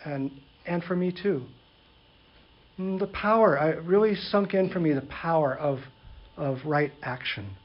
and 0.05 0.31
and 0.67 0.83
for 0.85 0.97
me 0.97 1.13
too. 1.13 1.47
Mm, 2.79 2.99
the 2.99 3.07
power, 3.07 3.59
I 3.59 3.69
really 3.71 4.15
sunk 4.15 4.53
in 4.53 4.69
for 4.69 4.81
me 4.81 4.93
the 4.93 5.09
power 5.09 5.55
of 5.57 5.79
of 6.37 6.59
right 6.67 6.93
action. 7.03 7.57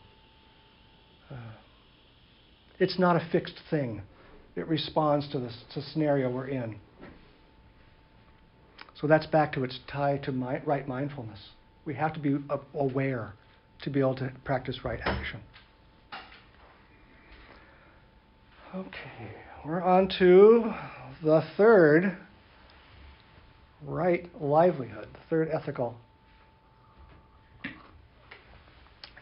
Uh, 1.30 1.36
it's 2.80 2.98
not 2.98 3.15
a 3.15 3.27
fixed 3.32 3.60
thing 3.70 4.01
it 4.56 4.68
responds 4.68 5.30
to 5.30 5.39
the, 5.39 5.50
to 5.74 5.82
scenario 5.82 6.30
we're 6.30 6.48
in. 6.48 6.77
So 9.00 9.08
that's 9.08 9.25
back 9.25 9.53
to 9.53 9.63
its 9.63 9.80
tie 9.91 10.18
to 10.24 10.32
my, 10.32 10.62
right 10.65 10.88
mindfulness. 10.88 11.39
We 11.86 11.96
have 11.96 12.13
to 12.13 12.20
be 12.20 12.38
aware 12.74 13.34
to 13.84 13.89
be 13.89 14.00
able 14.00 14.15
to 14.15 14.32
practice 14.44 14.80
right 14.84 15.00
action. 15.03 15.39
Okay, 18.74 19.36
we're 19.66 19.82
on 19.82 20.08
to 20.20 20.72
the 21.22 21.44
third 21.58 22.16
right 23.86 24.30
livelihood, 24.42 25.10
the 25.12 25.20
third 25.30 25.50
ethical 25.51 25.98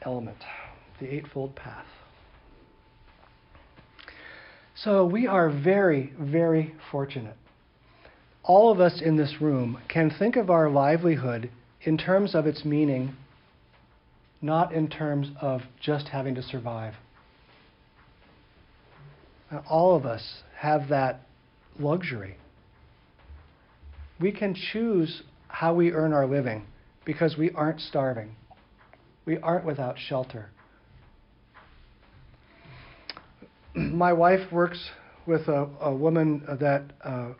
element, 0.04 0.38
the 1.00 1.12
Eightfold 1.12 1.56
Path. 1.56 1.88
So 4.76 5.04
we 5.04 5.26
are 5.26 5.50
very, 5.50 6.14
very 6.20 6.76
fortunate. 6.92 7.38
All 8.44 8.72
of 8.72 8.80
us 8.80 9.02
in 9.04 9.18
this 9.18 9.42
room 9.42 9.80
can 9.88 10.12
think 10.12 10.36
of 10.36 10.52
our 10.52 10.70
livelihood 10.70 11.50
in 11.82 11.98
terms 11.98 12.36
of 12.36 12.46
its 12.46 12.64
meaning, 12.64 13.16
not 14.44 14.76
in 14.76 14.90
terms 14.90 15.30
of 15.42 15.62
just 15.82 16.10
having 16.10 16.36
to 16.36 16.44
survive. 16.44 16.94
All 19.68 19.96
of 19.96 20.06
us 20.06 20.44
have 20.58 20.90
that 20.90 21.22
luxury. 21.80 22.38
We 24.20 24.32
can 24.32 24.54
choose 24.54 25.24
how 25.48 25.74
we 25.74 25.92
earn 25.92 26.14
our 26.14 26.28
living 26.28 26.66
because 27.06 27.38
we 27.38 27.52
aren't 27.52 27.82
starving. 27.82 28.36
We 29.26 29.38
aren't 29.40 29.66
without 29.66 29.98
shelter. 29.98 30.50
My 33.76 34.14
wife 34.14 34.52
works 34.52 34.90
with 35.26 35.48
a, 35.48 35.68
a 35.82 35.94
woman 35.94 36.44
that 36.60 36.84
uh, 37.04 37.34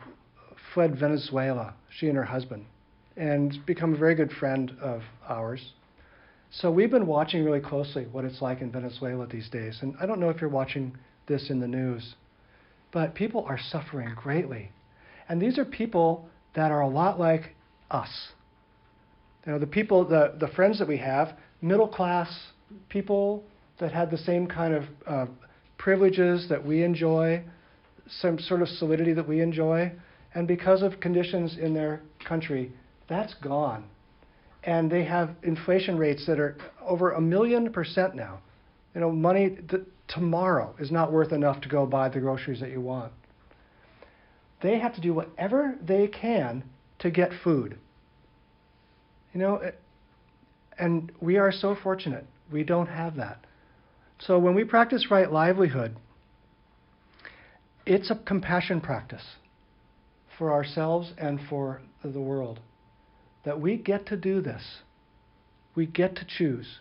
fled 0.74 0.98
Venezuela, 0.98 1.74
she 1.90 2.08
and 2.08 2.16
her 2.16 2.24
husband, 2.24 2.66
and 3.16 3.64
become 3.66 3.94
a 3.94 3.96
very 3.96 4.14
good 4.14 4.32
friend 4.32 4.72
of 4.80 5.02
ours. 5.28 5.72
So 6.50 6.70
we've 6.70 6.90
been 6.90 7.06
watching 7.06 7.44
really 7.44 7.60
closely 7.60 8.06
what 8.10 8.24
it's 8.24 8.42
like 8.42 8.60
in 8.60 8.72
Venezuela 8.72 9.26
these 9.26 9.48
days. 9.48 9.78
And 9.82 9.94
I 10.00 10.06
don't 10.06 10.18
know 10.18 10.30
if 10.30 10.40
you're 10.40 10.50
watching 10.50 10.96
this 11.26 11.50
in 11.50 11.60
the 11.60 11.68
news, 11.68 12.14
but 12.92 13.14
people 13.14 13.44
are 13.44 13.58
suffering 13.58 14.12
greatly. 14.14 14.70
And 15.28 15.40
these 15.40 15.58
are 15.58 15.64
people 15.64 16.28
that 16.54 16.72
are 16.72 16.80
a 16.80 16.88
lot 16.88 17.18
like 17.18 17.54
us. 17.90 18.10
You 19.46 19.52
know, 19.52 19.58
the 19.58 19.66
people, 19.66 20.04
the, 20.04 20.34
the 20.38 20.48
friends 20.48 20.78
that 20.80 20.88
we 20.88 20.98
have, 20.98 21.36
middle 21.62 21.88
class 21.88 22.28
people 22.88 23.44
that 23.78 23.92
had 23.92 24.10
the 24.10 24.18
same 24.18 24.46
kind 24.46 24.74
of 24.74 24.84
uh, 25.06 25.26
privileges 25.78 26.46
that 26.48 26.64
we 26.64 26.82
enjoy, 26.82 27.42
some 28.20 28.38
sort 28.38 28.60
of 28.62 28.68
solidity 28.68 29.12
that 29.12 29.26
we 29.26 29.40
enjoy, 29.40 29.90
and 30.34 30.46
because 30.46 30.82
of 30.82 31.00
conditions 31.00 31.56
in 31.58 31.74
their 31.74 32.00
country, 32.26 32.70
that's 33.08 33.34
gone. 33.34 33.84
And 34.62 34.90
they 34.90 35.04
have 35.04 35.30
inflation 35.42 35.96
rates 35.96 36.26
that 36.26 36.38
are 36.38 36.56
over 36.86 37.12
a 37.12 37.20
million 37.20 37.72
percent 37.72 38.14
now. 38.14 38.40
You 38.94 39.00
know, 39.00 39.10
money 39.10 39.56
tomorrow 40.10 40.74
is 40.78 40.90
not 40.90 41.12
worth 41.12 41.32
enough 41.32 41.60
to 41.62 41.68
go 41.68 41.86
buy 41.86 42.08
the 42.08 42.20
groceries 42.20 42.60
that 42.60 42.70
you 42.70 42.80
want. 42.80 43.12
They 44.62 44.78
have 44.78 44.94
to 44.96 45.00
do 45.00 45.14
whatever 45.14 45.76
they 45.80 46.08
can 46.08 46.64
to 46.98 47.10
get 47.10 47.30
food. 47.42 47.78
You 49.32 49.40
know, 49.40 49.72
and 50.78 51.12
we 51.20 51.38
are 51.38 51.52
so 51.52 51.76
fortunate. 51.80 52.26
We 52.52 52.64
don't 52.64 52.88
have 52.88 53.16
that. 53.16 53.46
So 54.18 54.38
when 54.38 54.54
we 54.54 54.64
practice 54.64 55.10
right 55.10 55.30
livelihood, 55.30 55.96
it's 57.86 58.10
a 58.10 58.16
compassion 58.16 58.80
practice 58.80 59.24
for 60.36 60.52
ourselves 60.52 61.12
and 61.16 61.40
for 61.48 61.80
the 62.04 62.20
world. 62.20 62.60
That 63.44 63.60
we 63.60 63.76
get 63.76 64.06
to 64.06 64.16
do 64.16 64.42
this. 64.42 64.62
We 65.74 65.86
get 65.86 66.16
to 66.16 66.26
choose. 66.26 66.80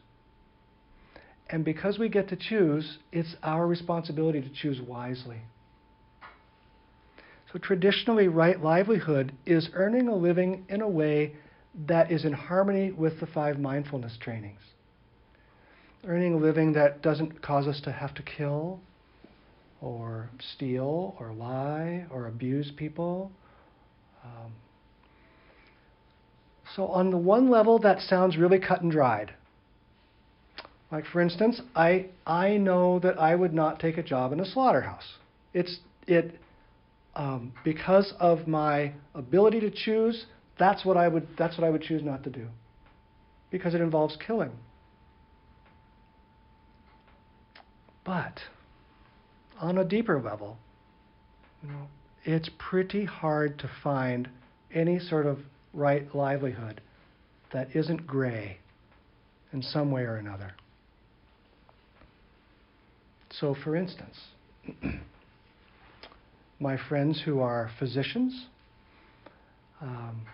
And 1.50 1.66
because 1.66 1.98
we 1.98 2.10
get 2.10 2.30
to 2.30 2.36
choose, 2.36 3.00
it's 3.12 3.36
our 3.42 3.66
responsibility 3.66 4.42
to 4.42 4.50
choose 4.50 4.80
wisely. 4.80 5.42
So, 7.52 7.58
traditionally, 7.58 8.28
right 8.28 8.62
livelihood 8.62 9.34
is 9.48 9.70
earning 9.74 10.08
a 10.08 10.16
living 10.16 10.66
in 10.70 10.82
a 10.82 10.88
way 10.88 11.36
that 11.88 12.12
is 12.12 12.24
in 12.24 12.34
harmony 12.34 12.92
with 12.92 13.20
the 13.20 13.26
five 13.26 13.58
mindfulness 13.58 14.16
trainings. 14.22 14.62
Earning 16.06 16.36
a 16.36 16.38
living 16.38 16.74
that 16.74 17.02
doesn't 17.02 17.42
cause 17.42 17.68
us 17.68 17.82
to 17.82 17.92
have 17.92 18.14
to 18.16 18.22
kill, 18.22 18.80
or 19.82 20.30
steal, 20.54 21.16
or 21.20 21.34
lie, 21.34 22.06
or 22.12 22.28
abuse 22.28 22.72
people. 22.78 23.32
Um, 24.24 24.54
so, 26.76 26.86
on 26.88 27.10
the 27.10 27.18
one 27.18 27.50
level, 27.50 27.80
that 27.80 28.00
sounds 28.02 28.38
really 28.38 28.60
cut 28.60 28.82
and 28.82 28.92
dried. 28.92 29.34
Like, 30.92 31.06
for 31.06 31.22
instance, 31.22 31.62
I, 31.76 32.08
I 32.26 32.58
know 32.58 33.00
that 33.00 33.20
I 33.20 33.36
would 33.36 33.54
not 33.54 33.80
take 33.80 33.98
a 33.98 34.04
job 34.04 34.34
in 34.34 34.40
a 34.40 34.46
slaughterhouse. 34.46 35.18
It's, 35.54 35.80
it, 36.08 36.40
um, 37.16 37.54
because 37.64 38.14
of 38.20 38.48
my 38.48 38.94
ability 39.14 39.60
to 39.60 39.70
choose, 39.70 40.26
that's 40.58 40.84
what, 40.84 40.98
I 40.98 41.08
would, 41.08 41.28
that's 41.38 41.58
what 41.58 41.66
I 41.66 41.70
would 41.70 41.84
choose 41.84 42.04
not 42.04 42.24
to 42.24 42.30
do. 42.32 42.48
Because 43.52 43.76
it 43.76 43.82
involves 43.82 44.18
killing. 44.26 44.52
But 48.04 48.40
on 49.60 49.78
a 49.78 49.86
deeper 49.86 50.20
level, 50.20 50.58
you 51.62 51.70
know, 51.70 51.88
it's 52.26 52.50
pretty 52.58 53.06
hard 53.06 53.60
to 53.60 53.70
find 53.84 54.28
any 54.74 54.98
sort 54.98 55.28
of 55.28 55.40
right 55.74 56.14
livelihood 56.16 56.82
that 57.54 57.76
isn't 57.76 58.08
gray 58.08 58.58
in 59.54 59.62
some 59.62 59.92
way 59.92 60.02
or 60.02 60.16
another. 60.16 60.54
So, 63.40 63.56
for 63.64 63.76
instance, 63.78 64.18
my 66.60 66.78
friends 66.90 67.22
who 67.24 67.40
are 67.40 67.72
physicians, 67.80 68.48
um, 69.82 70.26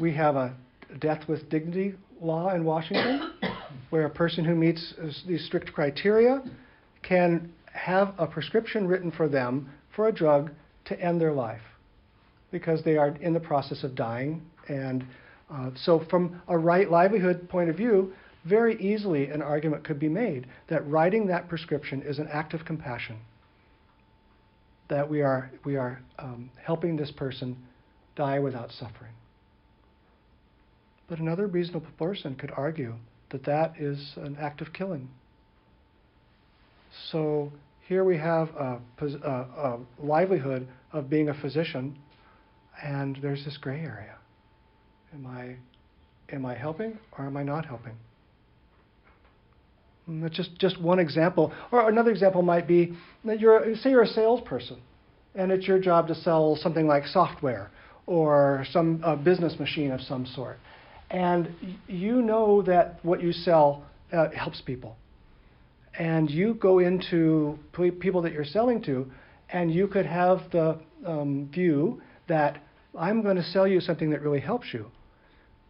we 0.00 0.12
have 0.14 0.34
a 0.34 0.56
death 0.98 1.28
with 1.28 1.48
dignity 1.50 1.94
law 2.20 2.52
in 2.52 2.64
Washington 2.64 3.34
where 3.90 4.06
a 4.06 4.10
person 4.10 4.44
who 4.44 4.56
meets 4.56 4.92
these 5.26 5.44
strict 5.46 5.72
criteria 5.72 6.42
can 7.02 7.52
have 7.66 8.12
a 8.18 8.26
prescription 8.26 8.88
written 8.88 9.12
for 9.12 9.28
them 9.28 9.70
for 9.94 10.08
a 10.08 10.12
drug 10.12 10.50
to 10.86 11.00
end 11.00 11.20
their 11.20 11.32
life 11.32 11.62
because 12.50 12.82
they 12.82 12.96
are 12.96 13.16
in 13.20 13.32
the 13.32 13.40
process 13.40 13.84
of 13.84 13.94
dying. 13.94 14.42
And 14.68 15.06
uh, 15.48 15.70
so, 15.76 16.04
from 16.10 16.42
a 16.48 16.58
right 16.58 16.90
livelihood 16.90 17.48
point 17.48 17.70
of 17.70 17.76
view, 17.76 18.12
very 18.44 18.80
easily 18.80 19.28
an 19.28 19.40
argument 19.40 19.84
could 19.84 19.98
be 19.98 20.08
made 20.08 20.46
that 20.68 20.86
writing 20.88 21.26
that 21.26 21.48
prescription 21.48 22.02
is 22.02 22.18
an 22.18 22.28
act 22.28 22.54
of 22.54 22.64
compassion. 22.64 23.18
That 24.88 25.08
we 25.08 25.22
are, 25.22 25.50
we 25.64 25.76
are 25.76 26.00
um, 26.18 26.50
helping 26.62 26.96
this 26.96 27.10
person 27.10 27.56
die 28.16 28.40
without 28.40 28.72
suffering. 28.72 29.12
But 31.08 31.18
another 31.18 31.46
reasonable 31.46 31.86
person 31.98 32.34
could 32.34 32.50
argue 32.56 32.94
that 33.30 33.44
that 33.44 33.74
is 33.78 34.14
an 34.16 34.36
act 34.40 34.60
of 34.60 34.72
killing. 34.72 35.08
So 37.10 37.52
here 37.86 38.04
we 38.04 38.18
have 38.18 38.48
a, 38.50 38.80
a, 39.00 39.28
a 39.28 39.78
livelihood 39.98 40.66
of 40.92 41.08
being 41.08 41.28
a 41.28 41.34
physician, 41.34 41.96
and 42.82 43.16
there's 43.22 43.44
this 43.44 43.56
gray 43.56 43.80
area. 43.80 44.16
Am 45.14 45.26
I, 45.26 45.56
am 46.34 46.44
I 46.44 46.54
helping 46.54 46.98
or 47.16 47.26
am 47.26 47.36
I 47.36 47.42
not 47.42 47.64
helping? 47.64 47.94
And 50.12 50.20
mm, 50.20 50.22
that's 50.22 50.36
just, 50.36 50.58
just 50.58 50.80
one 50.80 50.98
example. 50.98 51.52
Or 51.70 51.88
another 51.88 52.10
example 52.10 52.42
might 52.42 52.68
be 52.68 52.94
that 53.24 53.40
you're, 53.40 53.74
say 53.76 53.90
you're 53.90 54.02
a 54.02 54.06
salesperson, 54.06 54.80
and 55.34 55.50
it's 55.50 55.66
your 55.66 55.78
job 55.78 56.08
to 56.08 56.14
sell 56.14 56.56
something 56.56 56.86
like 56.86 57.06
software 57.06 57.70
or 58.06 58.66
some 58.70 59.02
business 59.24 59.58
machine 59.58 59.90
of 59.90 60.00
some 60.02 60.26
sort. 60.26 60.58
And 61.10 61.54
you 61.88 62.22
know 62.22 62.62
that 62.62 62.98
what 63.02 63.22
you 63.22 63.32
sell 63.32 63.84
uh, 64.12 64.28
helps 64.30 64.60
people. 64.60 64.96
And 65.98 66.30
you 66.30 66.54
go 66.54 66.78
into 66.78 67.58
people 68.00 68.22
that 68.22 68.32
you're 68.32 68.44
selling 68.44 68.82
to, 68.84 69.10
and 69.50 69.72
you 69.72 69.86
could 69.86 70.06
have 70.06 70.40
the 70.50 70.78
um, 71.06 71.50
view 71.52 72.00
that 72.28 72.62
I'm 72.98 73.22
going 73.22 73.36
to 73.36 73.42
sell 73.42 73.66
you 73.66 73.80
something 73.80 74.10
that 74.10 74.22
really 74.22 74.40
helps 74.40 74.66
you. 74.72 74.86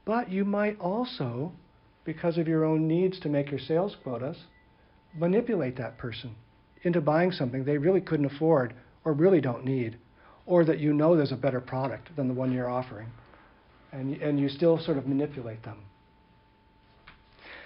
But 0.05 0.31
you 0.31 0.45
might 0.45 0.79
also 0.81 1.53
because 2.05 2.39
of 2.39 2.49
your 2.49 2.65
own 2.65 2.89
needs 2.89 3.21
to 3.21 3.29
make 3.29 3.51
your 3.51 3.61
sales 3.61 3.97
quotas, 4.03 4.37
manipulate 5.15 5.77
that 5.77 5.99
person 5.99 6.35
into 6.83 7.01
buying 7.01 7.31
something 7.31 7.65
they 7.65 7.79
really 7.79 8.01
couldn't 8.01 8.27
afford 8.27 8.75
or 9.05 9.13
really 9.13 9.41
don't 9.41 9.65
need, 9.65 9.97
or 10.47 10.65
that 10.65 10.79
you 10.79 10.93
know 10.93 11.17
there's 11.17 11.33
a 11.33 11.37
better 11.37 11.61
product 11.61 12.15
than 12.17 12.29
the 12.29 12.35
one 12.35 12.53
you're 12.53 12.71
offering. 12.71 13.09
And, 13.93 14.17
and 14.23 14.41
you 14.41 14.49
still 14.49 14.79
sort 14.79 14.97
of 14.97 15.07
manipulate 15.07 15.63
them. 15.65 15.79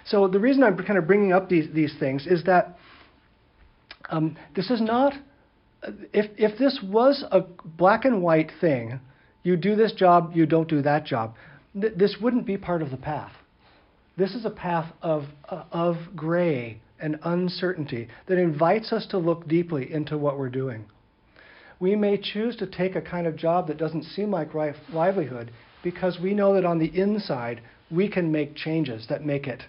So 0.05 0.27
the 0.27 0.39
reason 0.39 0.63
I'm 0.63 0.77
kind 0.77 0.97
of 0.97 1.07
bringing 1.07 1.33
up 1.33 1.49
these, 1.49 1.67
these 1.73 1.93
things 1.99 2.27
is 2.27 2.43
that 2.45 2.77
um, 4.09 4.37
this 4.55 4.69
is 4.69 4.81
not, 4.81 5.13
if, 6.13 6.31
if 6.37 6.57
this 6.57 6.79
was 6.83 7.23
a 7.31 7.41
black 7.65 8.05
and 8.05 8.21
white 8.21 8.51
thing, 8.59 8.99
you 9.43 9.57
do 9.57 9.75
this 9.75 9.93
job, 9.93 10.31
you 10.33 10.45
don't 10.45 10.67
do 10.67 10.81
that 10.81 11.05
job, 11.05 11.35
th- 11.79 11.93
this 11.95 12.17
wouldn't 12.21 12.45
be 12.45 12.57
part 12.57 12.81
of 12.81 12.89
the 12.89 12.97
path. 12.97 13.31
This 14.17 14.33
is 14.33 14.45
a 14.45 14.49
path 14.49 14.91
of, 15.01 15.25
uh, 15.47 15.63
of 15.71 15.97
gray 16.15 16.81
and 16.99 17.19
uncertainty 17.23 18.07
that 18.25 18.39
invites 18.39 18.91
us 18.91 19.05
to 19.07 19.17
look 19.19 19.47
deeply 19.47 19.91
into 19.91 20.17
what 20.17 20.39
we're 20.39 20.49
doing. 20.49 20.85
We 21.79 21.95
may 21.95 22.17
choose 22.17 22.55
to 22.57 22.65
take 22.65 22.95
a 22.95 23.01
kind 23.01 23.27
of 23.27 23.35
job 23.35 23.67
that 23.67 23.77
doesn't 23.77 24.03
seem 24.03 24.31
like 24.31 24.55
livelihood 24.91 25.51
because 25.83 26.19
we 26.19 26.33
know 26.33 26.55
that 26.55 26.65
on 26.65 26.79
the 26.79 26.99
inside 26.99 27.61
we 27.91 28.09
can 28.09 28.31
make 28.31 28.55
changes 28.55 29.05
that 29.09 29.23
make 29.23 29.45
it 29.45 29.63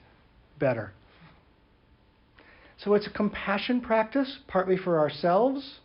better. 0.59 0.93
So 2.79 2.95
it's 2.95 3.07
a 3.07 3.11
compassion 3.11 3.81
practice, 3.81 4.39
partly 4.49 4.77
for 4.77 4.99
ourselves 4.99 5.81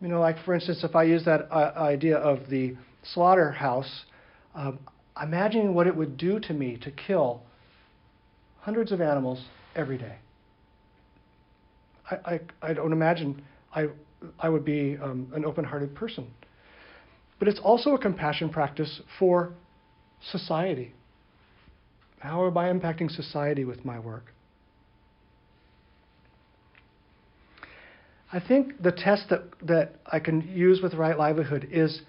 You 0.00 0.08
know, 0.08 0.20
like 0.20 0.36
for 0.44 0.54
instance, 0.54 0.84
if 0.84 0.94
I 0.94 1.04
use 1.04 1.24
that 1.24 1.48
uh, 1.50 1.72
idea 1.76 2.18
of 2.18 2.50
the 2.50 2.76
slaughterhouse, 3.02 4.04
um, 4.54 4.78
imagining 5.20 5.74
what 5.74 5.86
it 5.86 5.96
would 5.96 6.16
do 6.18 6.38
to 6.40 6.52
me 6.52 6.76
to 6.82 6.90
kill 6.90 7.42
hundreds 8.66 8.90
of 8.90 9.00
animals 9.00 9.44
every 9.76 9.96
day. 9.96 10.16
I, 12.10 12.16
I, 12.16 12.40
I 12.62 12.72
don't 12.72 12.92
imagine 12.92 13.40
I, 13.72 13.86
I 14.40 14.48
would 14.48 14.64
be 14.64 14.98
um, 15.00 15.30
an 15.36 15.44
open 15.44 15.64
hearted 15.64 15.94
person. 15.94 16.26
But 17.38 17.46
it's 17.46 17.60
also 17.60 17.94
a 17.94 17.98
compassion 17.98 18.48
practice 18.50 19.02
for 19.20 19.52
society. 20.32 20.92
How 22.18 22.44
am 22.44 22.58
I 22.58 22.72
impacting 22.72 23.08
society 23.08 23.64
with 23.64 23.84
my 23.84 24.00
work? 24.00 24.32
I 28.32 28.40
think 28.40 28.82
the 28.82 28.90
test 28.90 29.26
that, 29.30 29.42
that 29.62 30.00
I 30.10 30.18
can 30.18 30.40
use 30.40 30.80
with 30.82 30.94
right 30.94 31.16
livelihood 31.16 31.68
is 31.70 32.00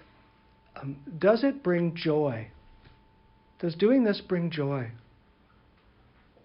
um, 0.74 0.96
does 1.20 1.44
it 1.44 1.62
bring 1.62 1.94
joy? 1.94 2.48
Does 3.60 3.76
doing 3.76 4.02
this 4.02 4.20
bring 4.20 4.50
joy? 4.50 4.90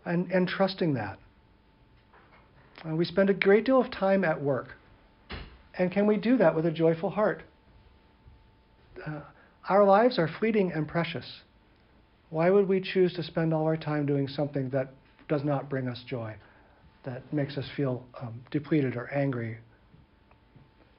And, 0.06 0.30
and 0.32 0.48
trusting 0.48 0.96
that. 0.96 1.18
Uh, 2.86 2.96
we 2.96 3.06
spend 3.06 3.30
a 3.30 3.34
great 3.34 3.66
deal 3.66 3.80
of 3.80 3.90
time 3.92 4.26
at 4.26 4.42
work. 4.42 4.76
And 5.78 5.92
can 5.92 6.06
we 6.06 6.18
do 6.18 6.38
that 6.38 6.56
with 6.56 6.66
a 6.66 6.72
joyful 6.72 7.10
heart? 7.10 7.44
Uh, 9.06 9.22
our 9.70 9.86
lives 9.86 10.20
are 10.20 10.30
fleeting 10.40 10.72
and 10.72 10.88
precious. 10.88 11.42
Why 12.30 12.50
would 12.50 12.68
we 12.68 12.82
choose 12.82 13.14
to 13.14 13.24
spend 13.24 13.54
all 13.54 13.66
our 13.66 13.78
time 13.78 14.06
doing 14.06 14.28
something 14.28 14.70
that 14.72 14.92
does 15.30 15.44
not 15.44 15.70
bring 15.70 15.88
us 15.88 16.04
joy, 16.06 16.36
that 17.06 17.32
makes 17.32 17.58
us 17.58 17.66
feel 17.78 18.04
um, 18.22 18.42
depleted 18.52 18.96
or 18.96 19.12
angry? 19.14 19.58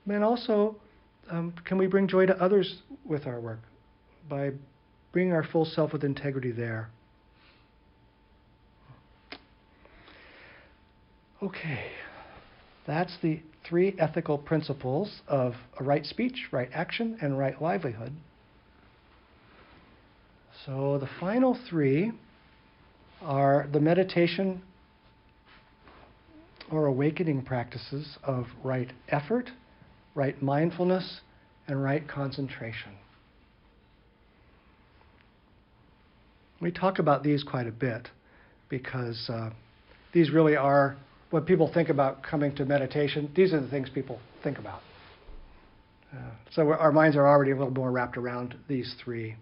And 0.08 0.24
also, 0.24 0.76
um, 1.30 1.52
can 1.64 1.78
we 1.78 1.86
bring 1.86 2.08
joy 2.08 2.26
to 2.26 2.36
others 2.42 2.82
with 3.04 3.26
our 3.26 3.40
work 3.40 3.60
by 4.28 4.52
bringing 5.12 5.32
our 5.32 5.44
full 5.44 5.64
self 5.64 5.92
with 5.92 6.04
integrity 6.04 6.52
there? 6.52 6.90
Okay, 11.44 11.90
that's 12.86 13.18
the 13.20 13.38
three 13.68 13.94
ethical 13.98 14.38
principles 14.38 15.20
of 15.28 15.52
right 15.78 16.06
speech, 16.06 16.46
right 16.50 16.70
action, 16.72 17.18
and 17.20 17.38
right 17.38 17.60
livelihood. 17.60 18.14
So 20.64 20.96
the 20.98 21.08
final 21.20 21.58
three 21.68 22.12
are 23.20 23.68
the 23.70 23.78
meditation 23.78 24.62
or 26.72 26.86
awakening 26.86 27.42
practices 27.42 28.16
of 28.22 28.46
right 28.62 28.90
effort, 29.10 29.50
right 30.14 30.40
mindfulness, 30.40 31.20
and 31.68 31.82
right 31.82 32.08
concentration. 32.08 32.92
We 36.62 36.72
talk 36.72 36.98
about 36.98 37.22
these 37.22 37.42
quite 37.42 37.66
a 37.66 37.72
bit 37.72 38.08
because 38.70 39.28
uh, 39.28 39.50
these 40.14 40.30
really 40.30 40.56
are 40.56 40.96
when 41.34 41.44
people 41.44 41.68
think 41.74 41.88
about 41.88 42.22
coming 42.22 42.54
to 42.54 42.64
meditation, 42.64 43.28
these 43.34 43.52
are 43.52 43.60
the 43.60 43.66
things 43.68 43.90
people 43.92 44.20
think 44.44 44.56
about. 44.56 44.82
Uh, 46.12 46.30
so 46.52 46.70
our 46.70 46.92
minds 46.92 47.16
are 47.16 47.26
already 47.26 47.50
a 47.50 47.56
little 47.56 47.72
more 47.72 47.90
wrapped 47.90 48.16
around 48.16 48.54
these 48.68 48.94
three. 49.02 49.34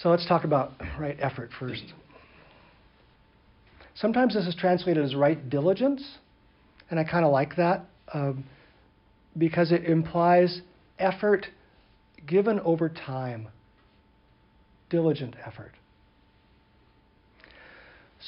So 0.00 0.08
let's 0.08 0.26
talk 0.26 0.44
about 0.44 0.72
right 0.98 1.18
effort 1.20 1.50
first. 1.60 1.84
Sometimes 3.94 4.32
this 4.32 4.46
is 4.46 4.54
translated 4.54 5.04
as 5.04 5.14
right 5.14 5.50
diligence, 5.50 6.02
and 6.88 6.98
I 6.98 7.04
kind 7.04 7.26
of 7.26 7.30
like 7.30 7.56
that 7.56 7.84
um, 8.14 8.42
because 9.36 9.70
it 9.70 9.84
implies 9.84 10.62
effort 10.98 11.44
given 12.26 12.58
over 12.60 12.88
time, 12.88 13.48
diligent 14.88 15.36
effort. 15.44 15.72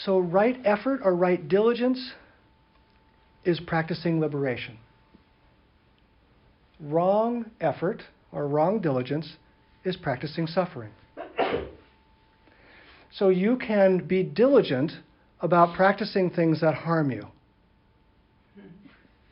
So, 0.04 0.18
right 0.18 0.60
effort 0.64 1.00
or 1.04 1.14
right 1.14 1.48
diligence 1.48 2.12
is 3.44 3.60
practicing 3.60 4.20
liberation. 4.20 4.76
Wrong 6.80 7.50
effort 7.60 8.02
or 8.30 8.46
wrong 8.46 8.80
diligence 8.80 9.36
is 9.84 9.96
practicing 9.96 10.46
suffering. 10.46 10.90
So, 13.12 13.30
you 13.30 13.56
can 13.56 14.06
be 14.06 14.22
diligent 14.22 14.92
about 15.40 15.74
practicing 15.74 16.28
things 16.28 16.60
that 16.60 16.74
harm 16.74 17.10
you. 17.10 17.26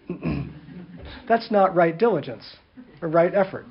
That's 1.29 1.51
not 1.51 1.75
right 1.75 1.97
diligence 1.97 2.45
or 3.03 3.09
right 3.09 3.35
effort. 3.35 3.67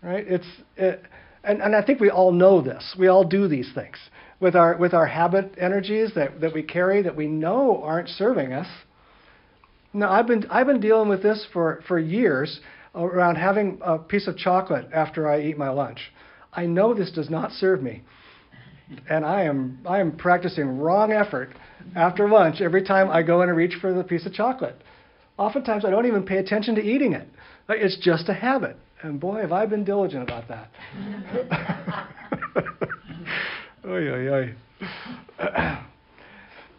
Right? 0.00 0.24
It's, 0.28 0.46
it, 0.76 1.02
and, 1.42 1.60
and 1.60 1.74
I 1.74 1.82
think 1.84 1.98
we 1.98 2.10
all 2.10 2.30
know 2.30 2.62
this. 2.62 2.94
We 2.96 3.08
all 3.08 3.24
do 3.24 3.48
these 3.48 3.72
things 3.74 3.96
with 4.40 4.54
our, 4.54 4.76
with 4.76 4.94
our 4.94 5.06
habit 5.06 5.54
energies 5.58 6.12
that, 6.14 6.40
that 6.40 6.54
we 6.54 6.62
carry 6.62 7.02
that 7.02 7.16
we 7.16 7.26
know 7.26 7.82
aren't 7.82 8.08
serving 8.08 8.52
us. 8.52 8.68
Now, 9.92 10.10
I've 10.10 10.26
been, 10.26 10.46
I've 10.50 10.66
been 10.66 10.80
dealing 10.80 11.08
with 11.08 11.22
this 11.22 11.46
for, 11.52 11.82
for 11.88 11.98
years 11.98 12.60
around 12.94 13.36
having 13.36 13.78
a 13.82 13.98
piece 13.98 14.26
of 14.28 14.36
chocolate 14.36 14.88
after 14.92 15.28
I 15.28 15.40
eat 15.42 15.58
my 15.58 15.70
lunch. 15.70 16.12
I 16.52 16.66
know 16.66 16.94
this 16.94 17.10
does 17.10 17.30
not 17.30 17.52
serve 17.52 17.82
me. 17.82 18.02
And 19.08 19.24
I 19.24 19.42
am, 19.42 19.78
I 19.86 20.00
am 20.00 20.16
practicing 20.16 20.78
wrong 20.78 21.12
effort 21.12 21.50
after 21.94 22.28
lunch 22.28 22.60
every 22.60 22.82
time 22.82 23.10
I 23.10 23.22
go 23.22 23.42
in 23.42 23.48
and 23.48 23.56
reach 23.56 23.74
for 23.80 23.92
the 23.92 24.04
piece 24.04 24.24
of 24.24 24.32
chocolate. 24.32 24.80
Oftentimes, 25.36 25.84
I 25.84 25.90
don't 25.90 26.06
even 26.06 26.22
pay 26.24 26.38
attention 26.38 26.74
to 26.76 26.82
eating 26.82 27.12
it. 27.12 27.28
It's 27.68 27.96
just 27.98 28.28
a 28.28 28.34
habit. 28.34 28.76
And 29.02 29.20
boy, 29.20 29.40
have 29.40 29.52
I 29.52 29.66
been 29.66 29.84
diligent 29.84 30.22
about 30.22 30.48
that. 30.48 30.70
oy, 33.88 34.08
oy, 34.10 34.28
oy. 34.32 34.54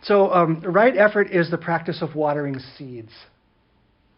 so, 0.04 0.32
um, 0.32 0.62
right 0.62 0.96
effort 0.96 1.32
is 1.32 1.50
the 1.50 1.58
practice 1.58 2.02
of 2.02 2.16
watering 2.16 2.60
seeds. 2.78 3.12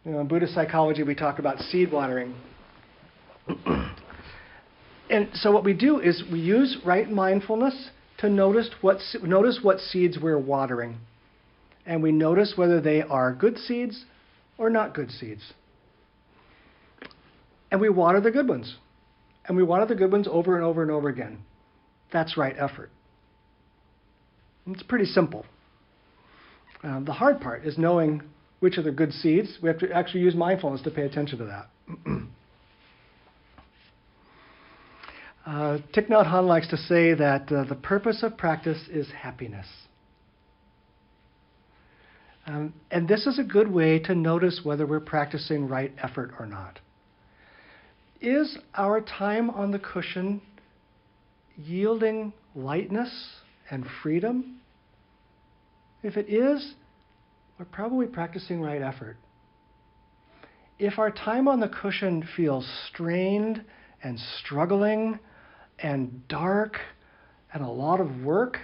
You 0.03 0.11
know, 0.11 0.19
in 0.21 0.27
Buddhist 0.27 0.53
psychology, 0.53 1.03
we 1.03 1.15
talk 1.15 1.39
about 1.39 1.59
seed 1.59 1.91
watering. 1.91 2.35
and 5.09 5.29
so, 5.33 5.51
what 5.51 5.63
we 5.63 5.73
do 5.73 5.99
is 5.99 6.23
we 6.31 6.39
use 6.39 6.77
right 6.85 7.09
mindfulness 7.09 7.89
to 8.19 8.29
notice 8.29 8.69
what, 8.81 8.97
notice 9.23 9.59
what 9.61 9.79
seeds 9.79 10.17
we're 10.21 10.39
watering. 10.39 10.97
And 11.85 12.03
we 12.03 12.11
notice 12.11 12.53
whether 12.55 12.79
they 12.79 13.01
are 13.01 13.33
good 13.33 13.57
seeds 13.57 14.05
or 14.57 14.69
not 14.69 14.93
good 14.93 15.09
seeds. 15.09 15.53
And 17.71 17.81
we 17.81 17.89
water 17.89 18.21
the 18.21 18.29
good 18.29 18.47
ones. 18.47 18.75
And 19.45 19.57
we 19.57 19.63
water 19.63 19.87
the 19.87 19.95
good 19.95 20.11
ones 20.11 20.27
over 20.29 20.55
and 20.55 20.63
over 20.63 20.83
and 20.83 20.91
over 20.91 21.09
again. 21.09 21.39
That's 22.11 22.37
right 22.37 22.55
effort. 22.57 22.89
It's 24.67 24.83
pretty 24.83 25.05
simple. 25.05 25.45
Uh, 26.83 26.99
the 27.01 27.13
hard 27.13 27.39
part 27.41 27.65
is 27.65 27.77
knowing 27.77 28.21
which 28.59 28.77
are 28.77 28.83
the 28.83 28.91
good 28.91 29.11
seeds. 29.13 29.57
We 29.61 29.69
have 29.69 29.79
to 29.79 29.91
actually 29.91 30.21
use 30.21 30.35
mindfulness 30.35 30.81
to 30.83 30.91
pay 30.91 31.03
attention 31.03 31.39
to 31.39 31.45
that. 31.45 31.67
uh, 35.45 35.79
Thich 35.95 36.09
Nhat 36.09 36.27
Hanh 36.27 36.47
likes 36.47 36.67
to 36.69 36.77
say 36.77 37.13
that 37.13 37.51
uh, 37.51 37.63
the 37.65 37.75
purpose 37.75 38.23
of 38.23 38.37
practice 38.37 38.87
is 38.89 39.07
happiness. 39.11 39.67
Um, 42.47 42.73
and 42.89 43.07
this 43.07 43.27
is 43.27 43.37
a 43.37 43.43
good 43.43 43.71
way 43.71 43.99
to 43.99 44.15
notice 44.15 44.61
whether 44.63 44.85
we're 44.85 44.99
practicing 44.99 45.67
right 45.67 45.93
effort 46.01 46.31
or 46.39 46.45
not. 46.45 46.79
Is 48.19 48.57
our 48.75 49.01
time 49.01 49.49
on 49.49 49.71
the 49.71 49.79
cushion 49.79 50.41
yielding 51.57 52.33
lightness 52.55 53.11
and 53.69 53.85
freedom? 54.03 54.59
If 56.03 56.17
it 56.17 56.29
is, 56.29 56.73
we're 57.57 57.65
probably 57.65 58.07
practicing 58.07 58.61
right 58.61 58.81
effort. 58.81 59.17
If 60.79 60.97
our 60.97 61.11
time 61.11 61.47
on 61.47 61.59
the 61.59 61.69
cushion 61.69 62.27
feels 62.35 62.67
strained 62.87 63.63
and 64.03 64.19
struggling 64.39 65.19
and 65.77 66.27
dark 66.27 66.77
and 67.53 67.63
a 67.63 67.69
lot 67.69 67.99
of 67.99 68.23
work, 68.23 68.57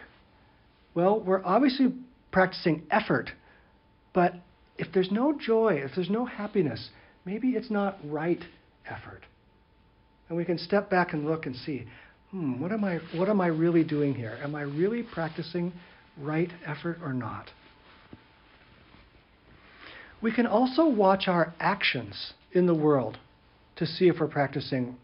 well, 0.96 1.20
we're 1.20 1.46
obviously 1.46 1.94
practicing 2.32 2.84
effort. 2.90 3.30
But 4.14 4.34
if 4.80 4.88
there's 4.94 5.12
no 5.12 5.38
joy, 5.38 5.82
if 5.84 5.92
there's 5.96 6.10
no 6.10 6.26
happiness, 6.26 6.90
maybe 7.24 7.50
it's 7.50 7.70
not 7.70 8.00
right 8.04 8.44
effort. 8.90 9.22
And 10.28 10.38
we 10.38 10.44
can 10.44 10.58
step 10.58 10.90
back 10.90 11.14
and 11.14 11.26
look 11.26 11.46
and 11.46 11.56
see 11.56 11.86
hmm, 12.32 12.62
what 12.62 12.72
am 12.72 12.84
I, 12.84 13.00
what 13.16 13.30
am 13.30 13.42
I 13.42 13.48
really 13.48 13.84
doing 13.84 14.14
here? 14.14 14.38
Am 14.44 14.56
I 14.56 14.62
really 14.62 15.04
practicing 15.04 15.74
right 16.20 16.50
effort 16.66 17.00
or 17.02 17.14
not? 17.14 17.48
We 20.22 20.34
can 20.34 20.48
also 20.48 20.88
watch 20.88 21.28
our 21.28 21.54
actions 21.60 22.34
in 22.52 22.66
the 22.66 22.74
world 22.74 23.18
to 23.76 23.86
see 23.86 24.08
if 24.08 24.20
we're 24.20 24.28
practicing 24.28 24.98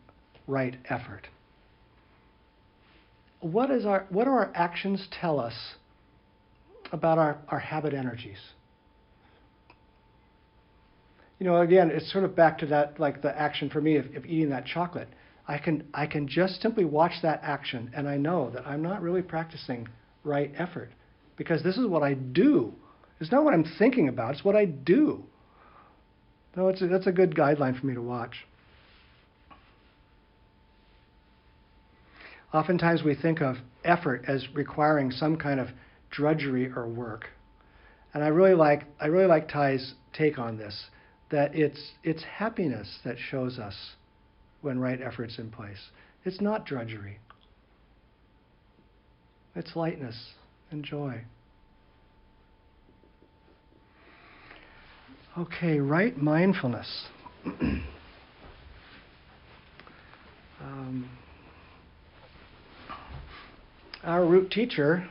right 0.48 0.76
effort. 0.90 1.28
What, 3.42 3.70
is 3.70 3.86
our, 3.86 4.06
what 4.10 4.24
do 4.24 4.32
our 4.32 4.52
actions 4.56 5.08
tell 5.12 5.40
us 5.40 5.54
about 6.92 7.18
our, 7.18 7.38
our 7.50 7.60
habit 7.60 7.94
energies? 7.94 8.40
you 11.44 11.50
know, 11.50 11.60
again, 11.60 11.92
it's 11.94 12.10
sort 12.10 12.24
of 12.24 12.38
back 12.38 12.58
to 12.60 12.66
that, 12.68 12.98
like 13.02 13.22
the 13.22 13.38
action 13.38 13.70
for 13.70 13.82
me 13.82 13.98
of, 13.98 14.06
of 14.16 14.26
eating 14.26 14.50
that 14.52 14.66
chocolate. 14.66 15.10
I 15.48 15.58
can, 15.58 15.84
I 15.94 16.08
can 16.08 16.28
just 16.28 16.62
simply 16.62 16.86
watch 16.86 17.14
that 17.22 17.42
action, 17.44 17.92
and 17.96 18.08
I 18.08 18.18
know 18.18 18.50
that 18.52 18.66
I'm 18.66 18.82
not 18.82 19.02
really 19.02 19.22
practicing 19.22 19.90
right 20.24 20.52
effort 20.58 20.92
because 21.38 21.64
this 21.64 21.78
is 21.78 21.86
what 21.86 22.04
I 22.04 22.14
do. 22.14 22.74
It's 23.20 23.32
not 23.32 23.44
what 23.44 23.54
I'm 23.54 23.66
thinking 23.78 24.08
about, 24.08 24.36
it's 24.36 24.46
what 24.46 24.56
I 24.56 24.66
do. 24.66 25.24
No, 26.56 26.70
it's 26.70 26.82
a, 26.82 26.88
that's 26.88 27.08
a 27.08 27.12
good 27.12 27.36
guideline 27.36 27.80
for 27.80 27.86
me 27.86 27.94
to 27.94 28.02
watch. 28.02 28.46
Oftentimes 32.54 33.04
we 33.04 33.16
think 33.16 33.42
of 33.42 33.56
effort 33.84 34.24
as 34.28 34.46
requiring 34.54 35.10
some 35.10 35.38
kind 35.38 35.60
of 35.60 35.70
drudgery 36.12 36.72
or 36.72 36.88
work. 36.88 37.30
And 38.14 38.24
I 38.24 38.28
really 38.28 38.54
like 38.54 38.84
I 39.02 39.08
really 39.08 39.26
like 39.26 39.50
Thay's 39.52 39.96
take 40.14 40.38
on 40.38 40.58
this, 40.58 40.86
that 41.32 41.56
it's 41.56 41.94
it's 42.04 42.24
happiness 42.24 43.00
that 43.04 43.18
shows 43.18 43.58
us 43.58 43.74
when 44.64 44.80
right 44.80 45.00
effort's 45.02 45.38
in 45.38 45.52
place. 45.52 45.90
It's 46.26 46.42
not 46.42 46.66
drudgery. 46.66 47.20
It's 49.56 49.76
lightness 49.76 50.16
and 50.72 50.84
joy. 50.84 51.22
Okay, 55.38 55.80
right 55.80 56.18
mindfulness. 56.18 57.06
um, 60.62 61.10
our 64.04 64.26
root 64.26 64.50
teacher 64.52 65.08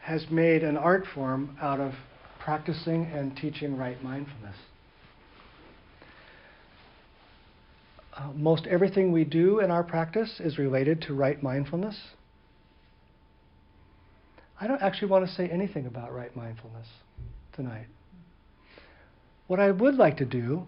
has 0.00 0.26
made 0.30 0.62
an 0.62 0.76
art 0.76 1.04
form 1.14 1.56
out 1.62 1.80
of 1.80 1.92
practicing 2.38 3.04
and 3.06 3.36
teaching 3.36 3.76
right 3.76 4.02
mindfulness. 4.02 4.56
Uh, 8.16 8.32
most 8.34 8.66
everything 8.66 9.12
we 9.12 9.24
do 9.24 9.60
in 9.60 9.70
our 9.70 9.84
practice 9.84 10.40
is 10.40 10.58
related 10.58 11.00
to 11.02 11.14
right 11.14 11.42
mindfulness. 11.42 11.96
I 14.60 14.66
don't 14.66 14.82
actually 14.82 15.08
want 15.08 15.26
to 15.26 15.32
say 15.32 15.48
anything 15.48 15.86
about 15.86 16.12
right 16.12 16.34
mindfulness 16.36 16.86
tonight. 17.54 17.86
What 19.46 19.60
I 19.60 19.70
would 19.70 19.94
like 19.94 20.16
to 20.18 20.24
do 20.24 20.64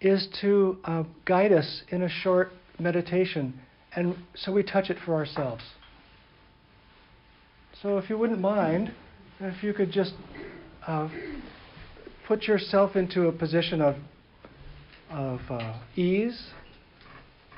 is 0.00 0.28
to 0.40 0.78
uh, 0.84 1.04
guide 1.24 1.52
us 1.52 1.82
in 1.88 2.02
a 2.02 2.08
short 2.08 2.50
meditation, 2.78 3.60
and 3.94 4.16
so 4.34 4.52
we 4.52 4.62
touch 4.62 4.88
it 4.88 4.96
for 5.04 5.14
ourselves. 5.14 5.62
So, 7.82 7.98
if 7.98 8.08
you 8.08 8.16
wouldn't 8.16 8.40
mind, 8.40 8.92
if 9.40 9.62
you 9.62 9.74
could 9.74 9.90
just 9.90 10.14
uh, 10.86 11.08
put 12.26 12.44
yourself 12.44 12.96
into 12.96 13.28
a 13.28 13.32
position 13.32 13.82
of, 13.82 13.96
of 15.10 15.40
uh, 15.50 15.78
ease 15.94 16.50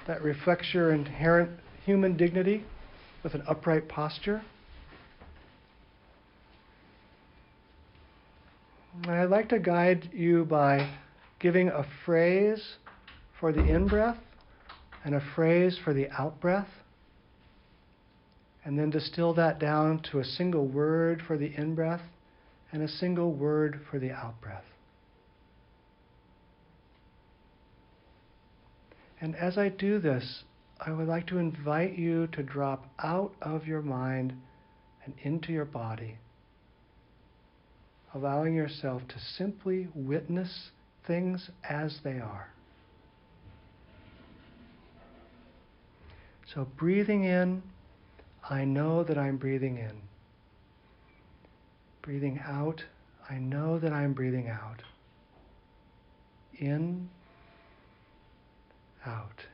that 0.08 0.22
reflects 0.22 0.72
your 0.72 0.92
inherent 0.92 1.50
human 1.84 2.16
dignity 2.16 2.64
with 3.22 3.34
an 3.34 3.42
upright 3.46 3.88
posture. 3.88 4.42
And 9.02 9.12
I'd 9.12 9.28
like 9.28 9.50
to 9.50 9.58
guide 9.58 10.08
you 10.12 10.46
by 10.46 10.90
giving 11.38 11.68
a 11.68 11.86
phrase 12.04 12.76
for 13.38 13.52
the 13.52 13.62
in 13.62 13.86
breath 13.86 14.16
and 15.04 15.14
a 15.14 15.22
phrase 15.36 15.78
for 15.84 15.92
the 15.92 16.10
out 16.10 16.40
breath 16.40 16.68
and 18.64 18.78
then 18.78 18.90
distill 18.90 19.34
that 19.34 19.58
down 19.60 20.00
to 20.10 20.20
a 20.20 20.24
single 20.24 20.66
word 20.66 21.22
for 21.26 21.36
the 21.36 21.54
in 21.54 21.74
breath 21.74 22.02
and 22.72 22.82
a 22.82 22.88
single 22.88 23.32
word 23.32 23.80
for 23.90 23.98
the 23.98 24.10
out 24.10 24.40
breath. 24.40 24.64
And 29.20 29.34
as 29.36 29.58
I 29.58 29.68
do 29.68 29.98
this, 29.98 30.44
I 30.80 30.92
would 30.92 31.08
like 31.08 31.26
to 31.28 31.38
invite 31.38 31.98
you 31.98 32.28
to 32.28 32.42
drop 32.42 32.86
out 33.02 33.34
of 33.42 33.66
your 33.66 33.82
mind 33.82 34.32
and 35.04 35.14
into 35.22 35.52
your 35.52 35.64
body, 35.64 36.18
allowing 38.14 38.54
yourself 38.54 39.02
to 39.08 39.18
simply 39.18 39.88
witness 39.94 40.70
things 41.06 41.50
as 41.68 41.98
they 42.04 42.20
are. 42.20 42.48
So, 46.54 46.66
breathing 46.76 47.24
in 47.24 47.62
I 48.50 48.64
know 48.64 49.04
that 49.04 49.18
I'm 49.18 49.36
breathing 49.36 49.76
in. 49.76 50.00
Breathing 52.00 52.40
out, 52.46 52.82
I 53.28 53.38
know 53.38 53.78
that 53.78 53.92
I'm 53.92 54.14
breathing 54.14 54.48
out. 54.48 54.82
In, 56.58 57.10
out. 59.08 59.44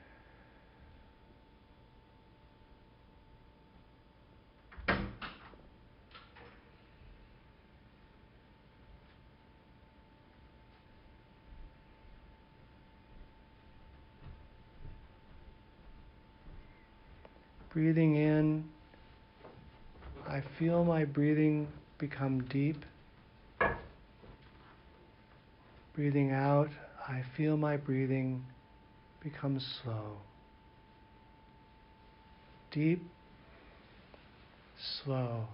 Breathing 17.72 18.16
in, 18.16 18.64
I 20.28 20.40
feel 20.40 20.84
my 20.84 21.04
breathing 21.04 21.66
become 21.98 22.42
deep. 22.44 22.84
Breathing 25.94 26.32
out, 26.32 26.70
I 27.08 27.22
feel 27.36 27.56
my 27.56 27.76
breathing 27.76 28.44
become 29.24 29.58
slow. 29.82 30.18
Deep, 32.70 33.02
slow. 35.02 35.46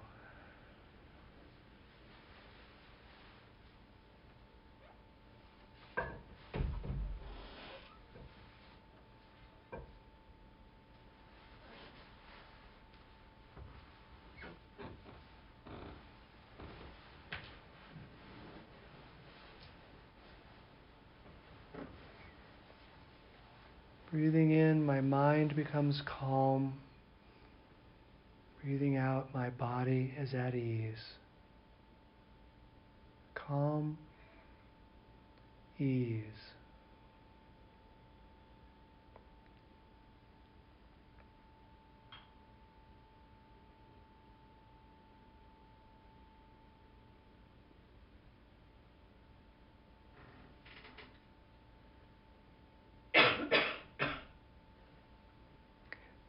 Breathing 24.13 24.51
in, 24.51 24.85
my 25.01 25.07
mind 25.07 25.57
becomes 25.57 26.03
calm. 26.05 26.75
Breathing 28.63 28.99
out, 28.99 29.33
my 29.33 29.49
body 29.49 30.13
is 30.19 30.35
at 30.35 30.55
ease. 30.55 31.15
Calm, 33.35 33.97
ease. 35.79 36.50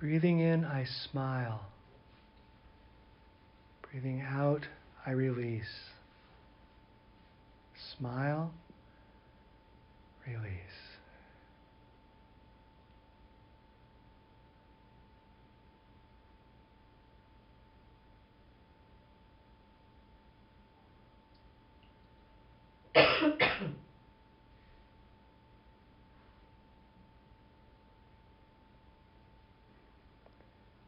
Breathing 0.01 0.39
in, 0.39 0.65
I 0.65 0.85
smile. 1.11 1.61
Breathing 3.83 4.21
out, 4.27 4.65
I 5.05 5.11
release. 5.11 5.61
Smile, 7.99 8.51
release. 10.25 10.57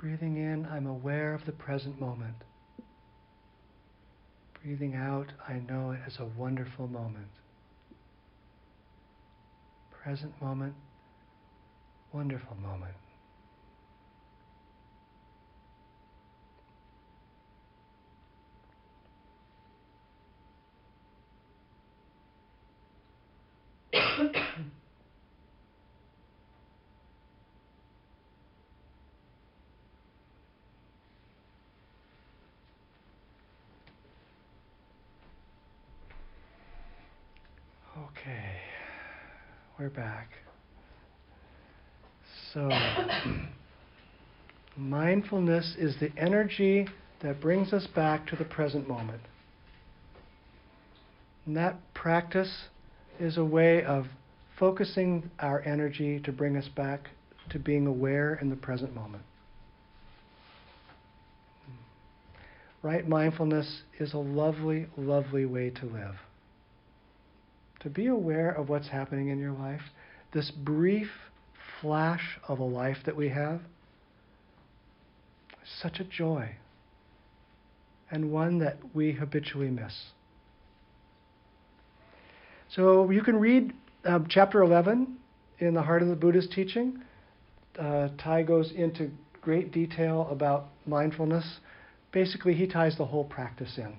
Breathing 0.04 0.36
in, 0.36 0.66
I'm 0.66 0.86
aware 0.86 1.34
of 1.34 1.46
the 1.46 1.54
present 1.54 1.98
moment. 2.02 2.36
Breathing 4.62 4.96
out, 4.96 5.32
I 5.48 5.62
know 5.66 5.92
it 5.92 6.02
as 6.06 6.20
a 6.20 6.26
wonderful 6.26 6.90
moment. 6.90 7.30
Present 10.04 10.34
moment, 10.42 10.74
wonderful 12.12 12.58
moment. 12.58 12.96
Okay, 37.96 38.64
we're 39.84 39.90
back. 39.90 40.30
So, 42.54 42.70
mindfulness 44.78 45.76
is 45.78 45.98
the 46.00 46.10
energy 46.18 46.88
that 47.22 47.42
brings 47.42 47.74
us 47.74 47.86
back 47.94 48.26
to 48.28 48.38
the 48.38 48.46
present 48.46 48.88
moment. 48.88 49.22
And 51.46 51.58
that 51.58 51.76
practice 51.94 52.70
is 53.20 53.38
a 53.38 53.44
way 53.44 53.84
of 53.84 54.06
focusing 54.58 55.30
our 55.40 55.62
energy 55.64 56.22
to 56.22 56.32
bring 56.32 56.56
us 56.56 56.70
back 56.70 57.10
to 57.50 57.60
being 57.60 57.86
aware 57.86 58.36
in 58.36 58.50
the 58.50 58.56
present 58.56 58.96
moment. 58.96 59.24
Right 62.82 63.06
mindfulness 63.06 63.82
is 64.00 64.14
a 64.14 64.18
lovely, 64.18 64.88
lovely 64.96 65.46
way 65.46 65.72
to 65.72 65.86
live. 65.86 66.16
To 67.84 67.90
be 67.90 68.08
aware 68.08 68.50
of 68.50 68.70
what's 68.70 68.88
happening 68.88 69.28
in 69.28 69.40
your 69.40 69.52
life, 69.52 69.82
this 70.34 70.52
brief 70.52 71.10
flash 71.82 72.40
of 72.48 72.60
a 72.60 72.64
life 72.64 72.98
that 73.06 73.16
we 73.16 73.30
have, 73.30 73.60
such 75.82 76.00
a 76.00 76.04
joy, 76.06 76.56
and 78.10 78.32
one 78.32 78.60
that 78.60 78.78
we 78.94 79.12
habitually 79.12 79.70
miss. 79.70 79.94
So 82.70 83.10
you 83.12 83.22
can 83.22 83.40
read 83.40 83.74
um, 84.06 84.28
chapter 84.30 84.64
11 84.64 85.18
in 85.60 85.74
the 85.74 85.82
Heart 85.82 86.04
of 86.04 86.08
the 86.08 86.16
Buddha's 86.16 86.48
teaching. 86.54 87.02
Uh, 87.78 88.10
Thay 88.24 88.44
goes 88.44 88.72
into 88.72 89.12
great 89.42 89.72
detail 89.72 90.28
about 90.32 90.68
mindfulness. 90.86 91.60
Basically, 92.12 92.54
he 92.54 92.66
ties 92.66 92.98
the 92.98 93.06
whole 93.06 93.26
practice 93.26 93.78
in 93.78 93.94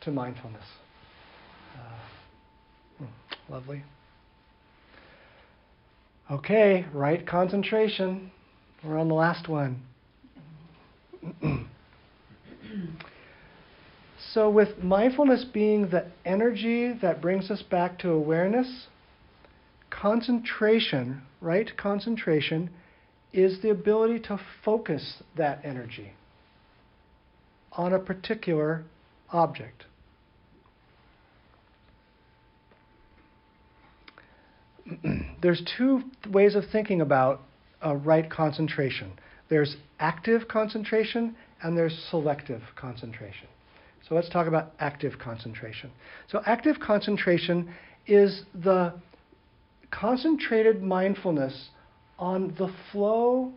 to 0.00 0.10
mindfulness. 0.10 0.64
Uh, 1.76 2.07
lovely. 3.48 3.84
Okay, 6.30 6.84
right 6.92 7.26
concentration. 7.26 8.30
We're 8.84 8.98
on 8.98 9.08
the 9.08 9.14
last 9.14 9.48
one. 9.48 9.82
so, 14.32 14.50
with 14.50 14.78
mindfulness 14.82 15.44
being 15.44 15.88
the 15.88 16.06
energy 16.24 16.92
that 17.00 17.22
brings 17.22 17.50
us 17.50 17.62
back 17.62 17.98
to 18.00 18.10
awareness, 18.10 18.86
concentration, 19.90 21.22
right 21.40 21.74
concentration, 21.76 22.70
is 23.32 23.62
the 23.62 23.70
ability 23.70 24.20
to 24.20 24.38
focus 24.64 25.22
that 25.36 25.60
energy 25.64 26.12
on 27.72 27.92
a 27.92 27.98
particular 27.98 28.84
object. 29.30 29.84
There's 35.42 35.62
two 35.76 36.02
ways 36.30 36.54
of 36.54 36.64
thinking 36.70 37.00
about 37.00 37.40
a 37.82 37.96
right 37.96 38.28
concentration. 38.30 39.12
There's 39.48 39.76
active 39.98 40.48
concentration 40.48 41.36
and 41.62 41.76
there's 41.76 42.06
selective 42.10 42.62
concentration. 42.76 43.48
So 44.08 44.14
let's 44.14 44.28
talk 44.28 44.46
about 44.46 44.72
active 44.78 45.18
concentration. 45.18 45.90
So 46.28 46.40
active 46.46 46.76
concentration 46.80 47.74
is 48.06 48.42
the 48.54 48.94
concentrated 49.90 50.82
mindfulness 50.82 51.70
on 52.18 52.54
the 52.58 52.72
flow 52.92 53.52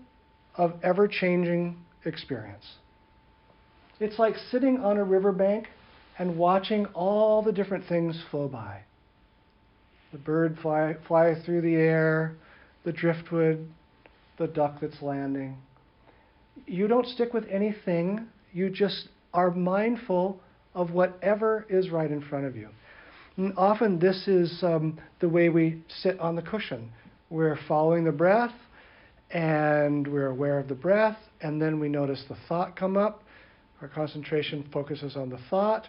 of 0.56 0.74
ever 0.84 1.08
changing 1.08 1.78
experience. 2.06 2.66
It's 4.00 4.18
like 4.18 4.36
sitting 4.50 4.80
on 4.80 4.98
a 4.98 5.04
riverbank 5.04 5.68
and 6.18 6.38
watching 6.38 6.86
all 6.88 7.42
the 7.42 7.52
different 7.52 7.86
things 7.88 8.22
flow 8.32 8.48
by. 8.48 8.82
The 10.12 10.18
bird 10.18 10.58
fly, 10.62 10.96
fly 11.08 11.36
through 11.46 11.62
the 11.62 11.76
air, 11.76 12.36
the 12.84 12.92
driftwood, 12.92 13.68
the 14.38 14.48
duck 14.48 14.80
that's 14.82 15.02
landing. 15.02 15.58
You 16.66 16.88
don't 16.88 17.08
stick 17.08 17.34
with 17.34 17.46
anything, 17.50 18.28
you 18.52 18.70
just 18.70 19.08
are 19.34 19.52
mindful 19.52 20.40
of 20.74 20.92
whatever 20.92 21.66
is 21.70 21.90
right 21.90 22.12
in 22.12 22.22
front 22.22 22.46
of 22.46 22.56
you. 22.56 22.70
And 23.38 23.54
often, 23.58 24.00
this 24.00 24.28
is 24.28 24.62
um, 24.62 25.00
the 25.20 25.30
way 25.30 25.50
we 25.50 25.82
sit 26.02 26.20
on 26.20 26.36
the 26.36 26.42
cushion. 26.42 26.92
We're 27.30 27.58
following 27.68 28.04
the 28.04 28.12
breath, 28.12 28.54
and 29.30 30.06
we're 30.06 30.28
aware 30.28 30.60
of 30.60 30.68
the 30.68 30.76
breath, 30.76 31.18
and 31.40 31.62
then 31.62 31.80
we 31.80 31.88
notice 31.88 32.24
the 32.28 32.36
thought 32.50 32.76
come 32.76 32.98
up. 32.98 33.24
Our 33.82 33.88
concentration 33.88 34.68
focuses 34.74 35.16
on 35.16 35.30
the 35.30 35.40
thought. 35.50 35.88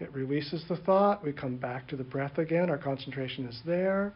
It 0.00 0.12
releases 0.14 0.64
the 0.66 0.76
thought. 0.78 1.22
We 1.22 1.32
come 1.32 1.56
back 1.56 1.86
to 1.88 1.96
the 1.96 2.04
breath 2.04 2.38
again. 2.38 2.70
Our 2.70 2.78
concentration 2.78 3.46
is 3.46 3.60
there. 3.66 4.14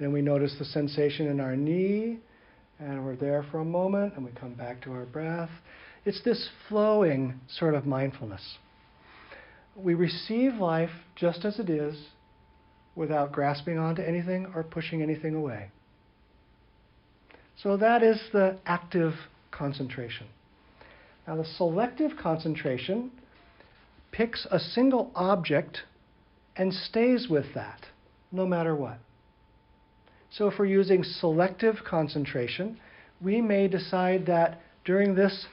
Then 0.00 0.12
we 0.12 0.22
notice 0.22 0.56
the 0.58 0.64
sensation 0.64 1.28
in 1.28 1.40
our 1.40 1.54
knee, 1.54 2.18
and 2.80 3.04
we're 3.04 3.16
there 3.16 3.44
for 3.50 3.58
a 3.60 3.64
moment, 3.64 4.14
and 4.16 4.24
we 4.24 4.32
come 4.32 4.54
back 4.54 4.82
to 4.82 4.92
our 4.92 5.04
breath. 5.04 5.50
It's 6.06 6.22
this 6.24 6.48
flowing 6.68 7.38
sort 7.48 7.74
of 7.74 7.86
mindfulness. 7.86 8.56
We 9.76 9.94
receive 9.94 10.54
life 10.54 10.90
just 11.16 11.44
as 11.44 11.58
it 11.58 11.68
is 11.68 11.96
without 12.96 13.32
grasping 13.32 13.78
onto 13.78 14.02
anything 14.02 14.50
or 14.54 14.62
pushing 14.62 15.02
anything 15.02 15.34
away. 15.34 15.70
So 17.62 17.76
that 17.76 18.02
is 18.02 18.20
the 18.32 18.58
active 18.66 19.14
concentration. 19.50 20.26
Now, 21.26 21.36
the 21.36 21.44
selective 21.44 22.12
concentration 22.20 23.10
picks 24.14 24.46
a 24.50 24.60
single 24.60 25.10
object 25.16 25.80
and 26.56 26.72
stays 26.72 27.26
with 27.28 27.46
that 27.54 27.80
no 28.30 28.46
matter 28.46 28.74
what. 28.74 28.98
So, 30.30 30.48
if 30.48 30.58
we're 30.58 30.66
using 30.66 31.02
selective 31.02 31.76
concentration, 31.84 32.78
we 33.20 33.40
may 33.40 33.68
decide 33.68 34.26
that 34.26 34.60
during 34.84 35.14
this 35.14 35.46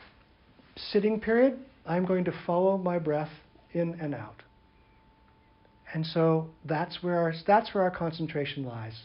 sitting 0.75 1.19
period, 1.19 1.57
I'm 1.85 2.05
going 2.05 2.25
to 2.25 2.33
follow 2.45 2.77
my 2.77 2.99
breath 2.99 3.31
in 3.73 3.99
and 3.99 4.13
out. 4.13 4.43
And 5.93 6.05
so 6.05 6.47
that's 6.65 7.01
where 7.01 7.19
our, 7.19 7.33
that's 7.45 7.73
where 7.73 7.83
our 7.83 7.91
concentration 7.91 8.63
lies. 8.63 9.03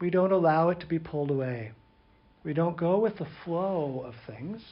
We 0.00 0.10
don't 0.10 0.32
allow 0.32 0.70
it 0.70 0.80
to 0.80 0.86
be 0.86 0.98
pulled 0.98 1.30
away. 1.30 1.72
We 2.44 2.54
don't 2.54 2.76
go 2.76 2.98
with 2.98 3.18
the 3.18 3.26
flow 3.44 4.04
of 4.06 4.14
things. 4.26 4.62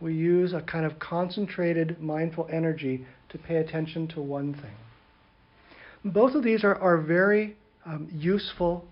We 0.00 0.14
use 0.14 0.52
a 0.52 0.60
kind 0.60 0.84
of 0.84 0.98
concentrated 0.98 2.00
mindful 2.00 2.48
energy 2.52 3.06
to 3.30 3.38
pay 3.38 3.56
attention 3.56 4.08
to 4.08 4.20
one 4.20 4.54
thing. 4.54 6.12
Both 6.12 6.34
of 6.34 6.44
these 6.44 6.64
are, 6.64 6.74
are 6.76 6.98
very 6.98 7.56
um, 7.84 8.08
useful 8.12 8.84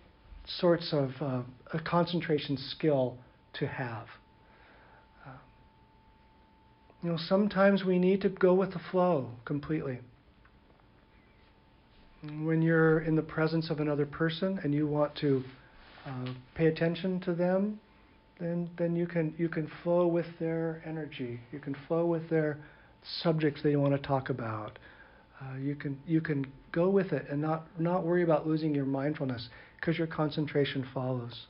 sorts 0.47 0.93
of 0.93 1.11
uh, 1.21 1.43
a 1.73 1.81
concentration 1.81 2.57
skill 2.57 3.17
to 3.55 3.67
have. 3.67 4.07
You 7.05 7.11
know, 7.11 7.19
sometimes 7.19 7.85
we 7.85 7.99
need 7.99 8.23
to 8.23 8.31
go 8.31 8.55
with 8.55 8.73
the 8.73 8.81
flow 8.91 9.29
completely. 9.45 9.99
When 12.23 12.63
you're 12.63 13.01
in 13.01 13.15
the 13.15 13.23
presence 13.23 13.69
of 13.69 13.79
another 13.79 14.07
person 14.07 14.59
and 14.65 14.73
you 14.73 14.87
want 14.87 15.15
to 15.17 15.45
uh, 16.07 16.33
pay 16.55 16.65
attention 16.65 17.21
to 17.21 17.35
them, 17.35 17.79
then 18.41 18.69
then 18.77 18.97
you 18.97 19.07
can 19.07 19.35
you 19.39 19.49
can 19.49 19.71
flow 19.83 20.07
with 20.07 20.27
their 20.39 20.83
energy. 20.85 21.41
You 21.53 21.59
can 21.59 21.77
flow 21.87 22.07
with 22.07 22.29
their 22.29 22.59
subjects 23.23 23.63
they 23.63 23.77
want 23.77 23.95
to 23.95 23.99
talk 23.99 24.31
about. 24.31 24.79
Uh, 25.41 25.57
you 25.59 25.75
can 25.75 25.99
you 26.07 26.21
can 26.21 26.47
go 26.73 26.89
with 26.89 27.13
it 27.13 27.27
and 27.31 27.41
not 27.41 27.67
not 27.79 28.05
worry 28.05 28.23
about 28.23 28.47
losing 28.47 28.75
your 28.75 28.85
mindfulness 28.85 29.49
because 29.81 29.99
your 29.99 30.07
concentration 30.07 30.87
follows. 30.93 31.47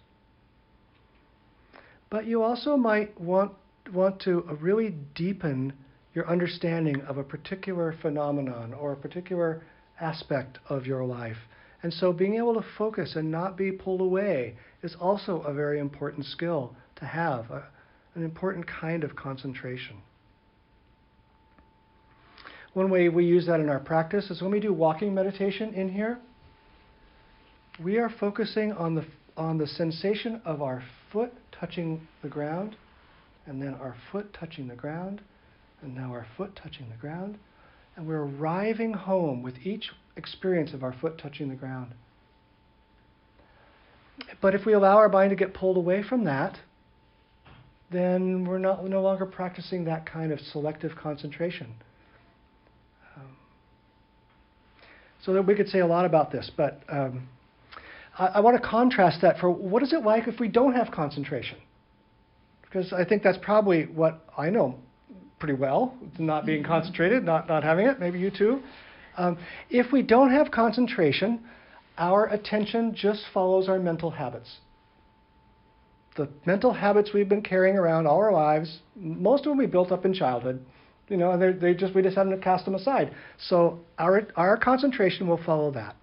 But 2.10 2.26
you 2.26 2.42
also 2.42 2.76
might 2.76 3.18
want 3.20 3.52
want 3.92 4.20
to 4.20 4.44
uh, 4.48 4.54
really 4.54 4.94
deepen 5.14 5.72
your 6.14 6.28
understanding 6.28 7.00
of 7.02 7.18
a 7.18 7.24
particular 7.24 7.94
phenomenon 8.00 8.72
or 8.72 8.92
a 8.92 8.96
particular 8.96 9.62
aspect 10.00 10.58
of 10.68 10.86
your 10.86 11.04
life. 11.04 11.36
And 11.84 11.92
so 11.92 12.14
being 12.14 12.36
able 12.36 12.54
to 12.54 12.64
focus 12.78 13.14
and 13.14 13.30
not 13.30 13.58
be 13.58 13.70
pulled 13.70 14.00
away 14.00 14.56
is 14.82 14.96
also 14.98 15.42
a 15.42 15.52
very 15.52 15.78
important 15.78 16.24
skill 16.24 16.74
to 16.96 17.04
have, 17.04 17.50
a, 17.50 17.62
an 18.14 18.24
important 18.24 18.66
kind 18.66 19.04
of 19.04 19.14
concentration. 19.14 19.98
One 22.72 22.88
way 22.88 23.10
we 23.10 23.26
use 23.26 23.44
that 23.48 23.60
in 23.60 23.68
our 23.68 23.80
practice 23.80 24.30
is 24.30 24.40
when 24.40 24.50
we 24.50 24.60
do 24.60 24.72
walking 24.72 25.14
meditation 25.14 25.74
in 25.74 25.90
here, 25.90 26.18
we 27.78 27.98
are 27.98 28.08
focusing 28.08 28.72
on 28.72 28.94
the, 28.94 29.04
on 29.36 29.58
the 29.58 29.66
sensation 29.66 30.40
of 30.46 30.62
our 30.62 30.82
foot 31.12 31.34
touching 31.52 32.08
the 32.22 32.30
ground 32.30 32.76
and 33.44 33.60
then 33.60 33.74
our 33.74 33.94
foot 34.10 34.32
touching 34.32 34.68
the 34.68 34.74
ground, 34.74 35.20
and 35.82 35.94
now 35.94 36.12
our 36.12 36.26
foot 36.38 36.56
touching 36.56 36.88
the 36.88 36.96
ground. 36.96 37.36
And 37.94 38.06
we're 38.06 38.24
arriving 38.24 38.94
home 38.94 39.42
with 39.42 39.58
each 39.66 39.90
experience 40.16 40.72
of 40.72 40.82
our 40.82 40.92
foot 40.92 41.18
touching 41.18 41.48
the 41.48 41.54
ground. 41.54 41.94
But 44.40 44.54
if 44.54 44.64
we 44.64 44.72
allow 44.72 44.96
our 44.96 45.08
mind 45.08 45.30
to 45.30 45.36
get 45.36 45.54
pulled 45.54 45.76
away 45.76 46.02
from 46.02 46.24
that, 46.24 46.58
then 47.90 48.44
we're 48.44 48.58
not, 48.58 48.84
no 48.84 49.02
longer 49.02 49.26
practicing 49.26 49.84
that 49.84 50.06
kind 50.06 50.32
of 50.32 50.40
selective 50.40 50.92
concentration. 50.96 51.74
Um, 53.16 53.36
So 55.24 55.32
that 55.34 55.42
we 55.42 55.54
could 55.54 55.68
say 55.68 55.80
a 55.80 55.86
lot 55.86 56.04
about 56.04 56.30
this, 56.30 56.50
but 56.56 56.82
um, 56.88 57.28
I, 58.18 58.26
I 58.26 58.40
want 58.40 58.60
to 58.60 58.68
contrast 58.68 59.22
that 59.22 59.38
for 59.38 59.50
what 59.50 59.82
is 59.82 59.92
it 59.92 60.04
like 60.04 60.28
if 60.28 60.40
we 60.40 60.48
don't 60.48 60.74
have 60.74 60.90
concentration? 60.90 61.58
Because 62.62 62.92
I 62.92 63.04
think 63.04 63.22
that's 63.22 63.38
probably 63.42 63.84
what 63.84 64.24
I 64.36 64.50
know 64.50 64.76
pretty 65.38 65.54
well, 65.54 65.94
not 66.18 66.46
being 66.46 66.64
concentrated, 66.64 67.22
not, 67.22 67.48
not 67.48 67.62
having 67.62 67.86
it, 67.86 68.00
maybe 68.00 68.18
you 68.18 68.30
too. 68.30 68.62
Um, 69.16 69.38
if 69.70 69.92
we 69.92 70.02
don't 70.02 70.30
have 70.30 70.50
concentration, 70.50 71.40
our 71.98 72.26
attention 72.26 72.94
just 72.94 73.22
follows 73.32 73.68
our 73.68 73.78
mental 73.78 74.10
habits. 74.10 74.58
The 76.16 76.28
mental 76.46 76.72
habits 76.72 77.10
we've 77.12 77.28
been 77.28 77.42
carrying 77.42 77.76
around 77.76 78.06
all 78.06 78.18
our 78.18 78.32
lives, 78.32 78.80
most 78.96 79.40
of 79.40 79.50
them 79.50 79.58
we 79.58 79.66
built 79.66 79.90
up 79.90 80.04
in 80.04 80.14
childhood, 80.14 80.64
you 81.08 81.16
know, 81.16 81.32
and 81.32 81.60
they 81.60 81.74
just 81.74 81.94
we 81.94 82.02
just 82.02 82.16
haven't 82.16 82.40
cast 82.40 82.64
them 82.64 82.74
aside. 82.74 83.12
So 83.48 83.80
our 83.98 84.26
our 84.36 84.56
concentration 84.56 85.26
will 85.26 85.42
follow 85.44 85.72
that. 85.72 85.96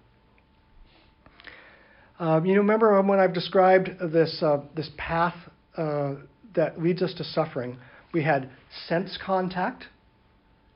Um, 2.18 2.44
you 2.44 2.54
know, 2.54 2.60
remember 2.60 3.00
when 3.02 3.18
I've 3.18 3.32
described 3.32 3.90
this 4.12 4.42
uh, 4.42 4.60
this 4.76 4.90
path 4.98 5.34
uh, 5.76 6.14
that 6.54 6.80
leads 6.80 7.02
us 7.02 7.14
to 7.14 7.24
suffering? 7.24 7.78
We 8.12 8.22
had 8.22 8.50
sense 8.88 9.18
contact, 9.24 9.86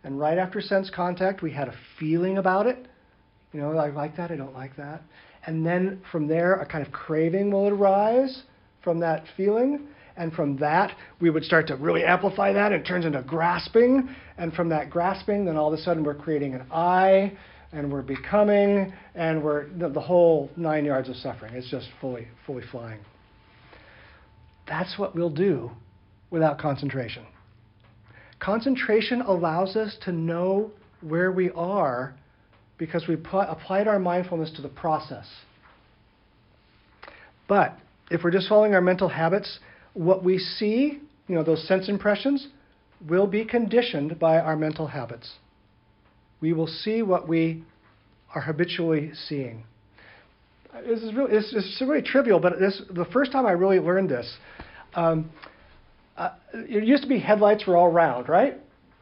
and 0.07 0.21
right 0.21 0.39
after 0.39 0.61
sense 0.61 0.89
contact, 0.89 1.43
we 1.43 1.51
had 1.51 1.67
a 1.67 1.75
feeling 1.99 2.39
about 2.39 2.69
it. 2.69 2.87
You 3.53 3.61
know, 3.61 3.77
I 3.77 3.91
like 3.91 4.17
that, 4.17 4.31
I 4.31 4.37
don't 4.37 4.55
like 4.55 4.77
that. 4.77 5.03
And 5.47 5.67
then 5.67 6.01
from 6.13 6.29
there, 6.29 6.55
a 6.61 6.65
kind 6.65 6.87
of 6.87 6.93
craving 6.93 7.51
will 7.51 7.67
arise 7.67 8.45
from 8.85 9.01
that 9.01 9.25
feeling. 9.37 9.89
And 10.17 10.33
from 10.33 10.57
that, 10.59 10.97
we 11.21 11.29
would 11.29 11.43
start 11.43 11.67
to 11.67 11.77
really 11.77 12.05
amplify 12.05 12.53
that. 12.53 12.71
It 12.71 12.87
turns 12.87 13.05
into 13.05 13.21
grasping. 13.23 14.09
And 14.39 14.53
from 14.55 14.69
that 14.69 14.91
grasping, 14.91 15.45
then 15.45 15.57
all 15.57 15.75
of 15.75 15.79
a 15.79 15.83
sudden 15.83 16.05
we're 16.05 16.15
creating 16.15 16.55
an 16.55 16.67
I, 16.71 17.37
and 17.73 17.93
we're 17.93 18.03
becoming, 18.03 18.93
and 19.17 19.43
we're 19.43 19.67
the, 19.71 19.89
the 19.89 20.01
whole 20.01 20.51
nine 20.57 20.85
yards 20.85 21.09
of 21.09 21.17
suffering. 21.17 21.53
It's 21.55 21.69
just 21.69 21.89
fully, 22.01 22.29
fully 22.47 22.63
flying. 22.71 23.01
That's 24.69 24.97
what 25.01 25.17
we'll 25.17 25.31
do 25.31 25.73
without 26.31 26.59
concentration. 26.61 27.27
Concentration 28.39 29.23
allows 29.23 29.77
us 29.77 29.97
to 30.05 30.13
know 30.13 30.71
where 31.01 31.33
we 31.33 31.51
are 31.53 32.15
because 32.79 33.09
we 33.09 33.17
put, 33.17 33.49
applied 33.49 33.89
our 33.89 33.99
mindfulness 33.99 34.51
to 34.57 34.63
the 34.63 34.69
process. 34.69 35.27
But 37.49 37.79
if 38.11 38.23
we're 38.23 38.31
just 38.31 38.49
following 38.49 38.75
our 38.75 38.81
mental 38.81 39.09
habits, 39.09 39.59
what 39.95 40.23
we 40.23 40.39
see, 40.39 41.01
you 41.29 41.35
know, 41.35 41.43
those 41.43 41.67
sense 41.67 41.89
impressions, 41.89 42.49
will 43.09 43.27
be 43.27 43.45
conditioned 43.45 44.19
by 44.19 44.39
our 44.39 44.57
mental 44.57 44.87
habits. 44.87 45.33
We 46.41 46.53
will 46.53 46.67
see 46.67 47.03
what 47.03 47.29
we 47.29 47.65
are 48.35 48.43
habitually 48.43 49.13
seeing. 49.29 49.65
This 50.87 51.03
is 51.03 51.15
really, 51.15 51.33
it's, 51.33 51.55
it's 51.55 51.81
really 51.81 52.03
trivial, 52.03 52.39
but 52.39 52.59
this, 52.59 52.83
the 52.91 53.07
first 53.07 53.33
time 53.33 53.47
I 53.47 53.53
really 53.53 53.79
learned 53.79 54.11
this, 54.11 54.31
um, 54.95 55.31
uh, 56.17 56.31
it 56.53 56.85
used 56.85 57.03
to 57.03 57.09
be 57.09 57.19
headlights 57.19 57.67
were 57.67 57.77
all 57.77 57.91
round, 57.91 58.29
right? 58.29 58.55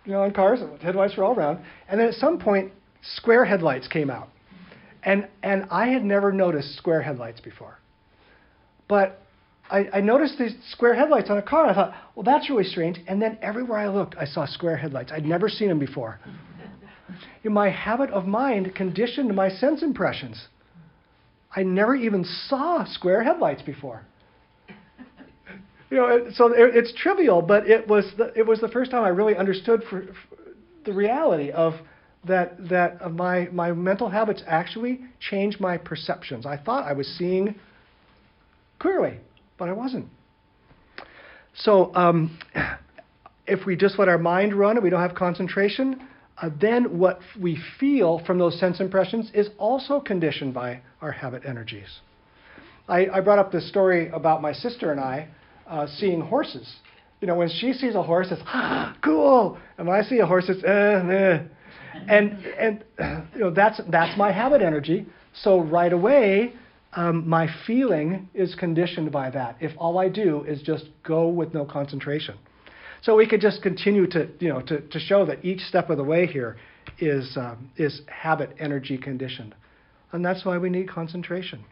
You 0.04 0.12
know, 0.12 0.24
in 0.24 0.32
cars, 0.32 0.60
headlights 0.82 1.16
were 1.16 1.24
all 1.24 1.34
round. 1.34 1.60
And 1.88 1.98
then 1.98 2.08
at 2.08 2.14
some 2.14 2.38
point, 2.38 2.72
square 3.16 3.44
headlights 3.44 3.88
came 3.88 4.10
out. 4.10 4.28
And, 5.02 5.28
and 5.42 5.66
I 5.70 5.88
had 5.88 6.04
never 6.04 6.32
noticed 6.32 6.76
square 6.76 7.02
headlights 7.02 7.40
before. 7.40 7.78
But 8.88 9.20
I, 9.70 9.88
I, 9.94 10.00
noticed 10.00 10.38
these 10.38 10.54
square 10.70 10.94
headlights 10.94 11.30
on 11.30 11.38
a 11.38 11.42
car. 11.42 11.66
I 11.66 11.74
thought, 11.74 11.94
well, 12.14 12.22
that's 12.22 12.50
really 12.50 12.64
strange. 12.64 12.98
And 13.06 13.20
then 13.20 13.38
everywhere 13.40 13.78
I 13.78 13.88
looked, 13.88 14.14
I 14.16 14.24
saw 14.24 14.46
square 14.46 14.76
headlights. 14.76 15.12
I'd 15.12 15.24
never 15.24 15.48
seen 15.48 15.68
them 15.68 15.78
before. 15.78 16.20
My 17.44 17.68
habit 17.70 18.10
of 18.10 18.26
mind 18.26 18.74
conditioned 18.74 19.34
my 19.34 19.48
sense 19.48 19.82
impressions. 19.82 20.48
I 21.54 21.62
never 21.62 21.94
even 21.94 22.24
saw 22.24 22.84
square 22.84 23.22
headlights 23.22 23.62
before. 23.62 24.02
You 25.90 25.98
know, 25.98 26.26
so 26.32 26.52
it's 26.56 26.92
trivial, 26.94 27.42
but 27.42 27.68
it 27.68 27.86
was 27.86 28.10
the, 28.16 28.32
it 28.34 28.46
was 28.46 28.60
the 28.60 28.68
first 28.68 28.90
time 28.90 29.04
I 29.04 29.08
really 29.08 29.36
understood 29.36 29.82
for, 29.88 30.02
for 30.02 30.36
the 30.84 30.92
reality 30.92 31.50
of 31.50 31.74
that 32.26 32.68
that 32.68 33.12
my 33.12 33.48
my 33.52 33.72
mental 33.72 34.08
habits 34.08 34.42
actually 34.46 35.00
changed 35.20 35.60
my 35.60 35.76
perceptions. 35.76 36.46
I 36.46 36.56
thought 36.56 36.84
I 36.84 36.94
was 36.94 37.06
seeing 37.06 37.54
clearly, 38.78 39.18
but 39.58 39.68
I 39.68 39.72
wasn't. 39.72 40.08
So 41.54 41.94
um, 41.94 42.38
if 43.46 43.66
we 43.66 43.76
just 43.76 43.98
let 43.98 44.08
our 44.08 44.18
mind 44.18 44.54
run 44.54 44.76
and 44.76 44.84
we 44.84 44.90
don't 44.90 45.00
have 45.00 45.14
concentration, 45.14 46.06
uh, 46.38 46.50
then 46.60 46.98
what 46.98 47.20
we 47.40 47.58
feel 47.78 48.20
from 48.26 48.38
those 48.38 48.58
sense 48.58 48.80
impressions 48.80 49.30
is 49.34 49.50
also 49.58 50.00
conditioned 50.00 50.54
by 50.54 50.80
our 51.00 51.12
habit 51.12 51.42
energies. 51.46 52.00
I, 52.88 53.06
I 53.06 53.20
brought 53.20 53.38
up 53.38 53.52
this 53.52 53.68
story 53.68 54.08
about 54.08 54.42
my 54.42 54.52
sister 54.52 54.90
and 54.90 55.00
I 55.00 55.28
uh, 55.68 55.86
seeing 55.86 56.20
horses. 56.20 56.76
You 57.20 57.28
know, 57.28 57.36
when 57.36 57.48
she 57.48 57.72
sees 57.72 57.94
a 57.94 58.02
horse, 58.02 58.28
it's 58.30 58.42
ah, 58.46 58.96
cool, 59.02 59.58
and 59.78 59.86
when 59.86 59.98
I 59.98 60.02
see 60.02 60.18
a 60.18 60.26
horse, 60.26 60.44
it's 60.48 60.62
eh, 60.62 60.68
eh. 60.68 61.42
and 62.08 62.44
and 62.58 62.84
you 63.34 63.40
know 63.40 63.50
that's 63.50 63.80
that's 63.90 64.16
my 64.18 64.30
habit 64.30 64.60
energy. 64.60 65.06
So 65.32 65.60
right 65.60 65.92
away, 65.92 66.52
um, 66.92 67.28
my 67.28 67.48
feeling 67.66 68.28
is 68.34 68.54
conditioned 68.54 69.10
by 69.10 69.30
that. 69.30 69.56
If 69.60 69.72
all 69.78 69.98
I 69.98 70.08
do 70.08 70.44
is 70.44 70.60
just 70.62 70.86
go 71.02 71.28
with 71.28 71.54
no 71.54 71.64
concentration, 71.64 72.36
so 73.02 73.16
we 73.16 73.26
could 73.26 73.40
just 73.40 73.62
continue 73.62 74.06
to 74.08 74.28
you 74.38 74.48
know 74.50 74.60
to, 74.62 74.80
to 74.80 74.98
show 74.98 75.24
that 75.26 75.44
each 75.44 75.60
step 75.60 75.88
of 75.90 75.96
the 75.96 76.04
way 76.04 76.26
here 76.26 76.56
is 76.98 77.36
um, 77.36 77.70
is 77.76 78.02
habit 78.08 78.54
energy 78.58 78.98
conditioned, 78.98 79.54
and 80.12 80.24
that's 80.24 80.44
why 80.44 80.58
we 80.58 80.68
need 80.68 80.90
concentration 80.90 81.64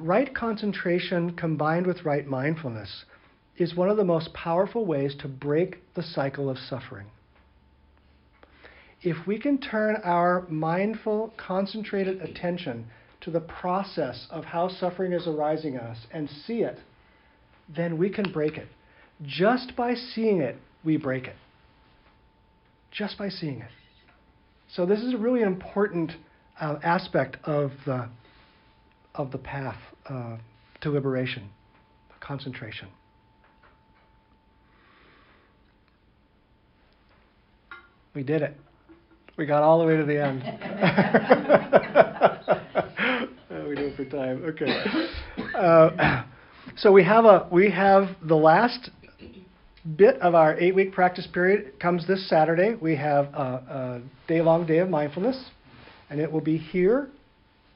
right 0.00 0.34
concentration 0.34 1.34
combined 1.36 1.86
with 1.86 2.04
right 2.04 2.26
mindfulness 2.26 3.04
is 3.56 3.74
one 3.74 3.88
of 3.88 3.96
the 3.96 4.04
most 4.04 4.32
powerful 4.34 4.84
ways 4.84 5.14
to 5.20 5.28
break 5.28 5.78
the 5.94 6.02
cycle 6.02 6.50
of 6.50 6.58
suffering. 6.58 7.06
If 9.02 9.26
we 9.26 9.38
can 9.38 9.58
turn 9.58 9.96
our 10.02 10.46
mindful, 10.48 11.34
concentrated 11.36 12.22
attention 12.22 12.86
to 13.20 13.30
the 13.30 13.40
process 13.40 14.26
of 14.30 14.44
how 14.44 14.68
suffering 14.68 15.12
is 15.12 15.26
arising 15.26 15.74
in 15.74 15.80
us 15.80 15.98
and 16.10 16.28
see 16.28 16.60
it, 16.60 16.78
then 17.74 17.98
we 17.98 18.10
can 18.10 18.32
break 18.32 18.56
it. 18.56 18.68
Just 19.22 19.76
by 19.76 19.94
seeing 19.94 20.40
it, 20.40 20.56
we 20.84 20.96
break 20.96 21.24
it. 21.24 21.36
Just 22.90 23.18
by 23.18 23.28
seeing 23.28 23.60
it. 23.60 23.70
So, 24.68 24.86
this 24.86 25.00
is 25.00 25.14
a 25.14 25.18
really 25.18 25.42
important 25.42 26.12
uh, 26.60 26.76
aspect 26.82 27.36
of 27.44 27.72
the 27.86 28.08
of 29.14 29.30
the 29.30 29.38
path 29.38 29.78
uh, 30.08 30.36
to 30.80 30.90
liberation, 30.90 31.48
concentration. 32.20 32.88
We 38.14 38.22
did 38.22 38.42
it. 38.42 38.56
We 39.36 39.46
got 39.46 39.62
all 39.62 39.80
the 39.80 39.86
way 39.86 39.96
to 39.96 40.04
the 40.04 40.22
end. 40.22 40.42
we 43.68 43.74
do 43.74 43.86
it 43.86 43.96
for 43.96 44.04
time. 44.04 44.44
Okay. 44.44 44.84
Uh, 45.56 46.22
so 46.76 46.92
we 46.92 47.02
have 47.04 47.24
a 47.24 47.48
we 47.50 47.70
have 47.70 48.10
the 48.22 48.36
last 48.36 48.90
bit 49.96 50.20
of 50.20 50.36
our 50.36 50.56
eight-week 50.58 50.92
practice 50.92 51.26
period 51.32 51.80
comes 51.80 52.06
this 52.06 52.28
Saturday. 52.28 52.76
We 52.80 52.94
have 52.96 53.34
a, 53.34 53.38
a 53.38 54.02
day-long 54.28 54.66
day 54.66 54.78
of 54.78 54.88
mindfulness, 54.88 55.50
and 56.08 56.20
it 56.20 56.30
will 56.30 56.40
be 56.40 56.56
here, 56.56 57.08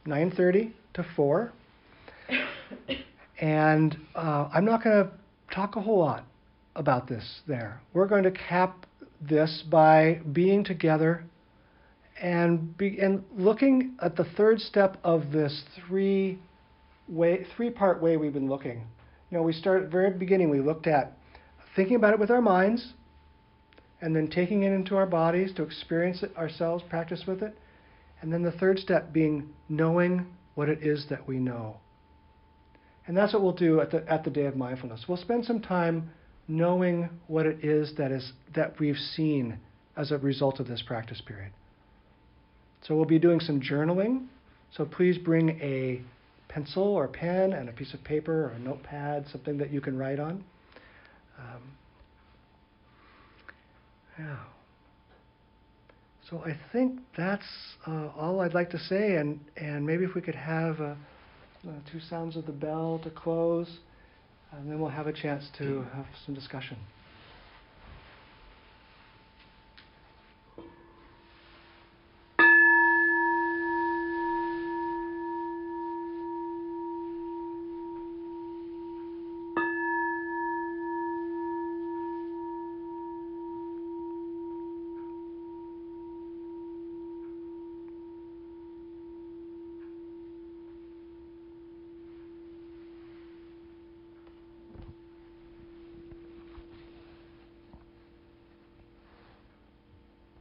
9:30 0.07 0.73
to 0.95 1.05
4. 1.17 1.53
And 3.41 3.97
uh, 4.15 4.49
I'm 4.53 4.65
not 4.65 4.83
going 4.83 5.05
to 5.05 5.11
talk 5.55 5.77
a 5.77 5.81
whole 5.81 5.99
lot 5.99 6.25
about 6.75 7.09
this 7.09 7.41
there. 7.47 7.81
We're 7.93 8.09
going 8.09 8.25
to 8.25 8.31
cap 8.31 8.87
this 9.21 9.63
by 9.71 10.21
being 10.33 10.65
together 10.65 11.25
and, 12.21 12.77
be, 12.77 12.99
and 13.01 13.25
looking 13.37 13.95
at 14.03 14.17
the 14.17 14.25
third 14.37 14.61
step 14.61 14.97
of 15.05 15.31
this 15.31 15.63
three 15.87 16.39
way, 17.09 17.47
three 17.57 17.71
part 17.71 18.03
way 18.03 18.17
we've 18.17 18.33
been 18.33 18.49
looking. 18.49 18.85
You 19.31 19.39
know, 19.39 19.43
we 19.43 19.53
start 19.53 19.83
at 19.83 19.85
the 19.85 19.91
very 19.91 20.11
beginning, 20.11 20.51
we 20.51 20.61
looked 20.61 20.87
at 20.87 21.13
thinking 21.77 21.97
about 21.97 22.13
it 22.13 22.19
with 22.19 22.31
our 22.31 22.41
minds, 22.41 22.95
and 24.01 24.15
then 24.15 24.29
taking 24.29 24.63
it 24.63 24.73
into 24.73 24.97
our 24.97 25.07
bodies 25.07 25.53
to 25.55 25.63
experience 25.63 26.23
it 26.23 26.37
ourselves, 26.37 26.83
practice 26.89 27.25
with 27.27 27.43
it. 27.43 27.57
And 28.21 28.33
then 28.33 28.43
the 28.43 28.53
third 28.53 28.79
step 28.79 29.13
being 29.13 29.49
knowing 29.69 30.27
what 30.59 30.69
it 30.69 30.83
is 30.83 31.07
that 31.09 31.29
we 31.29 31.39
know. 31.39 31.77
And 33.07 33.17
that's 33.17 33.33
what 33.33 33.43
we'll 33.43 33.53
do 33.53 33.81
at 33.81 33.93
the, 33.93 34.05
at 34.11 34.25
the 34.25 34.31
day 34.31 34.47
of 34.47 34.57
mindfulness. 34.57 35.05
We'll 35.07 35.17
spend 35.17 35.45
some 35.45 35.61
time 35.61 36.11
knowing 36.49 37.11
what 37.29 37.47
it 37.47 37.65
is 37.65 37.93
that, 37.97 38.11
is 38.11 38.33
that 38.57 38.77
we've 38.81 38.97
seen 38.97 39.61
as 39.97 40.11
a 40.11 40.19
result 40.19 40.59
of 40.59 40.67
this 40.67 40.83
practice 40.85 41.23
period. 41.25 41.53
So 42.83 42.97
we'll 42.97 43.05
be 43.05 43.21
doing 43.21 43.39
some 43.39 43.61
journaling. 43.61 44.27
So 44.77 44.85
please 44.85 45.17
bring 45.17 45.51
a 45.61 46.03
pencil 46.49 46.83
or 46.83 47.07
pen 47.07 47.53
and 47.53 47.69
a 47.69 47.73
piece 47.73 47.95
of 47.95 48.03
paper 48.03 48.47
or 48.47 48.49
a 48.49 48.59
notepad, 48.59 49.27
something 49.31 49.59
that 49.59 49.73
you 49.73 49.81
can 49.81 49.97
write 49.97 50.19
on. 50.19 50.43
Um, 51.39 51.63
yeah. 54.19 54.39
So 56.29 56.43
I 56.45 56.55
think 56.73 57.01
that's 57.17 57.47
uh, 57.87 58.09
all 58.15 58.41
I'd 58.41 58.53
like 58.53 58.69
to 58.71 58.79
say, 58.79 59.17
and, 59.17 59.41
and 59.57 59.87
maybe 59.87 60.05
if 60.05 60.15
we 60.15 60.21
could 60.21 60.35
have 60.35 60.79
uh, 60.79 60.85
uh, 60.85 61.73
two 61.91 62.01
sounds 62.01 62.37
of 62.37 62.45
the 62.45 62.53
bell 62.53 63.01
to 63.05 63.11
close, 63.11 63.79
and 64.53 64.71
then 64.71 64.79
we'll 64.79 64.91
have 64.91 65.07
a 65.07 65.13
chance 65.13 65.49
to 65.59 65.87
have 65.95 66.07
some 66.27 66.35
discussion. 66.35 66.77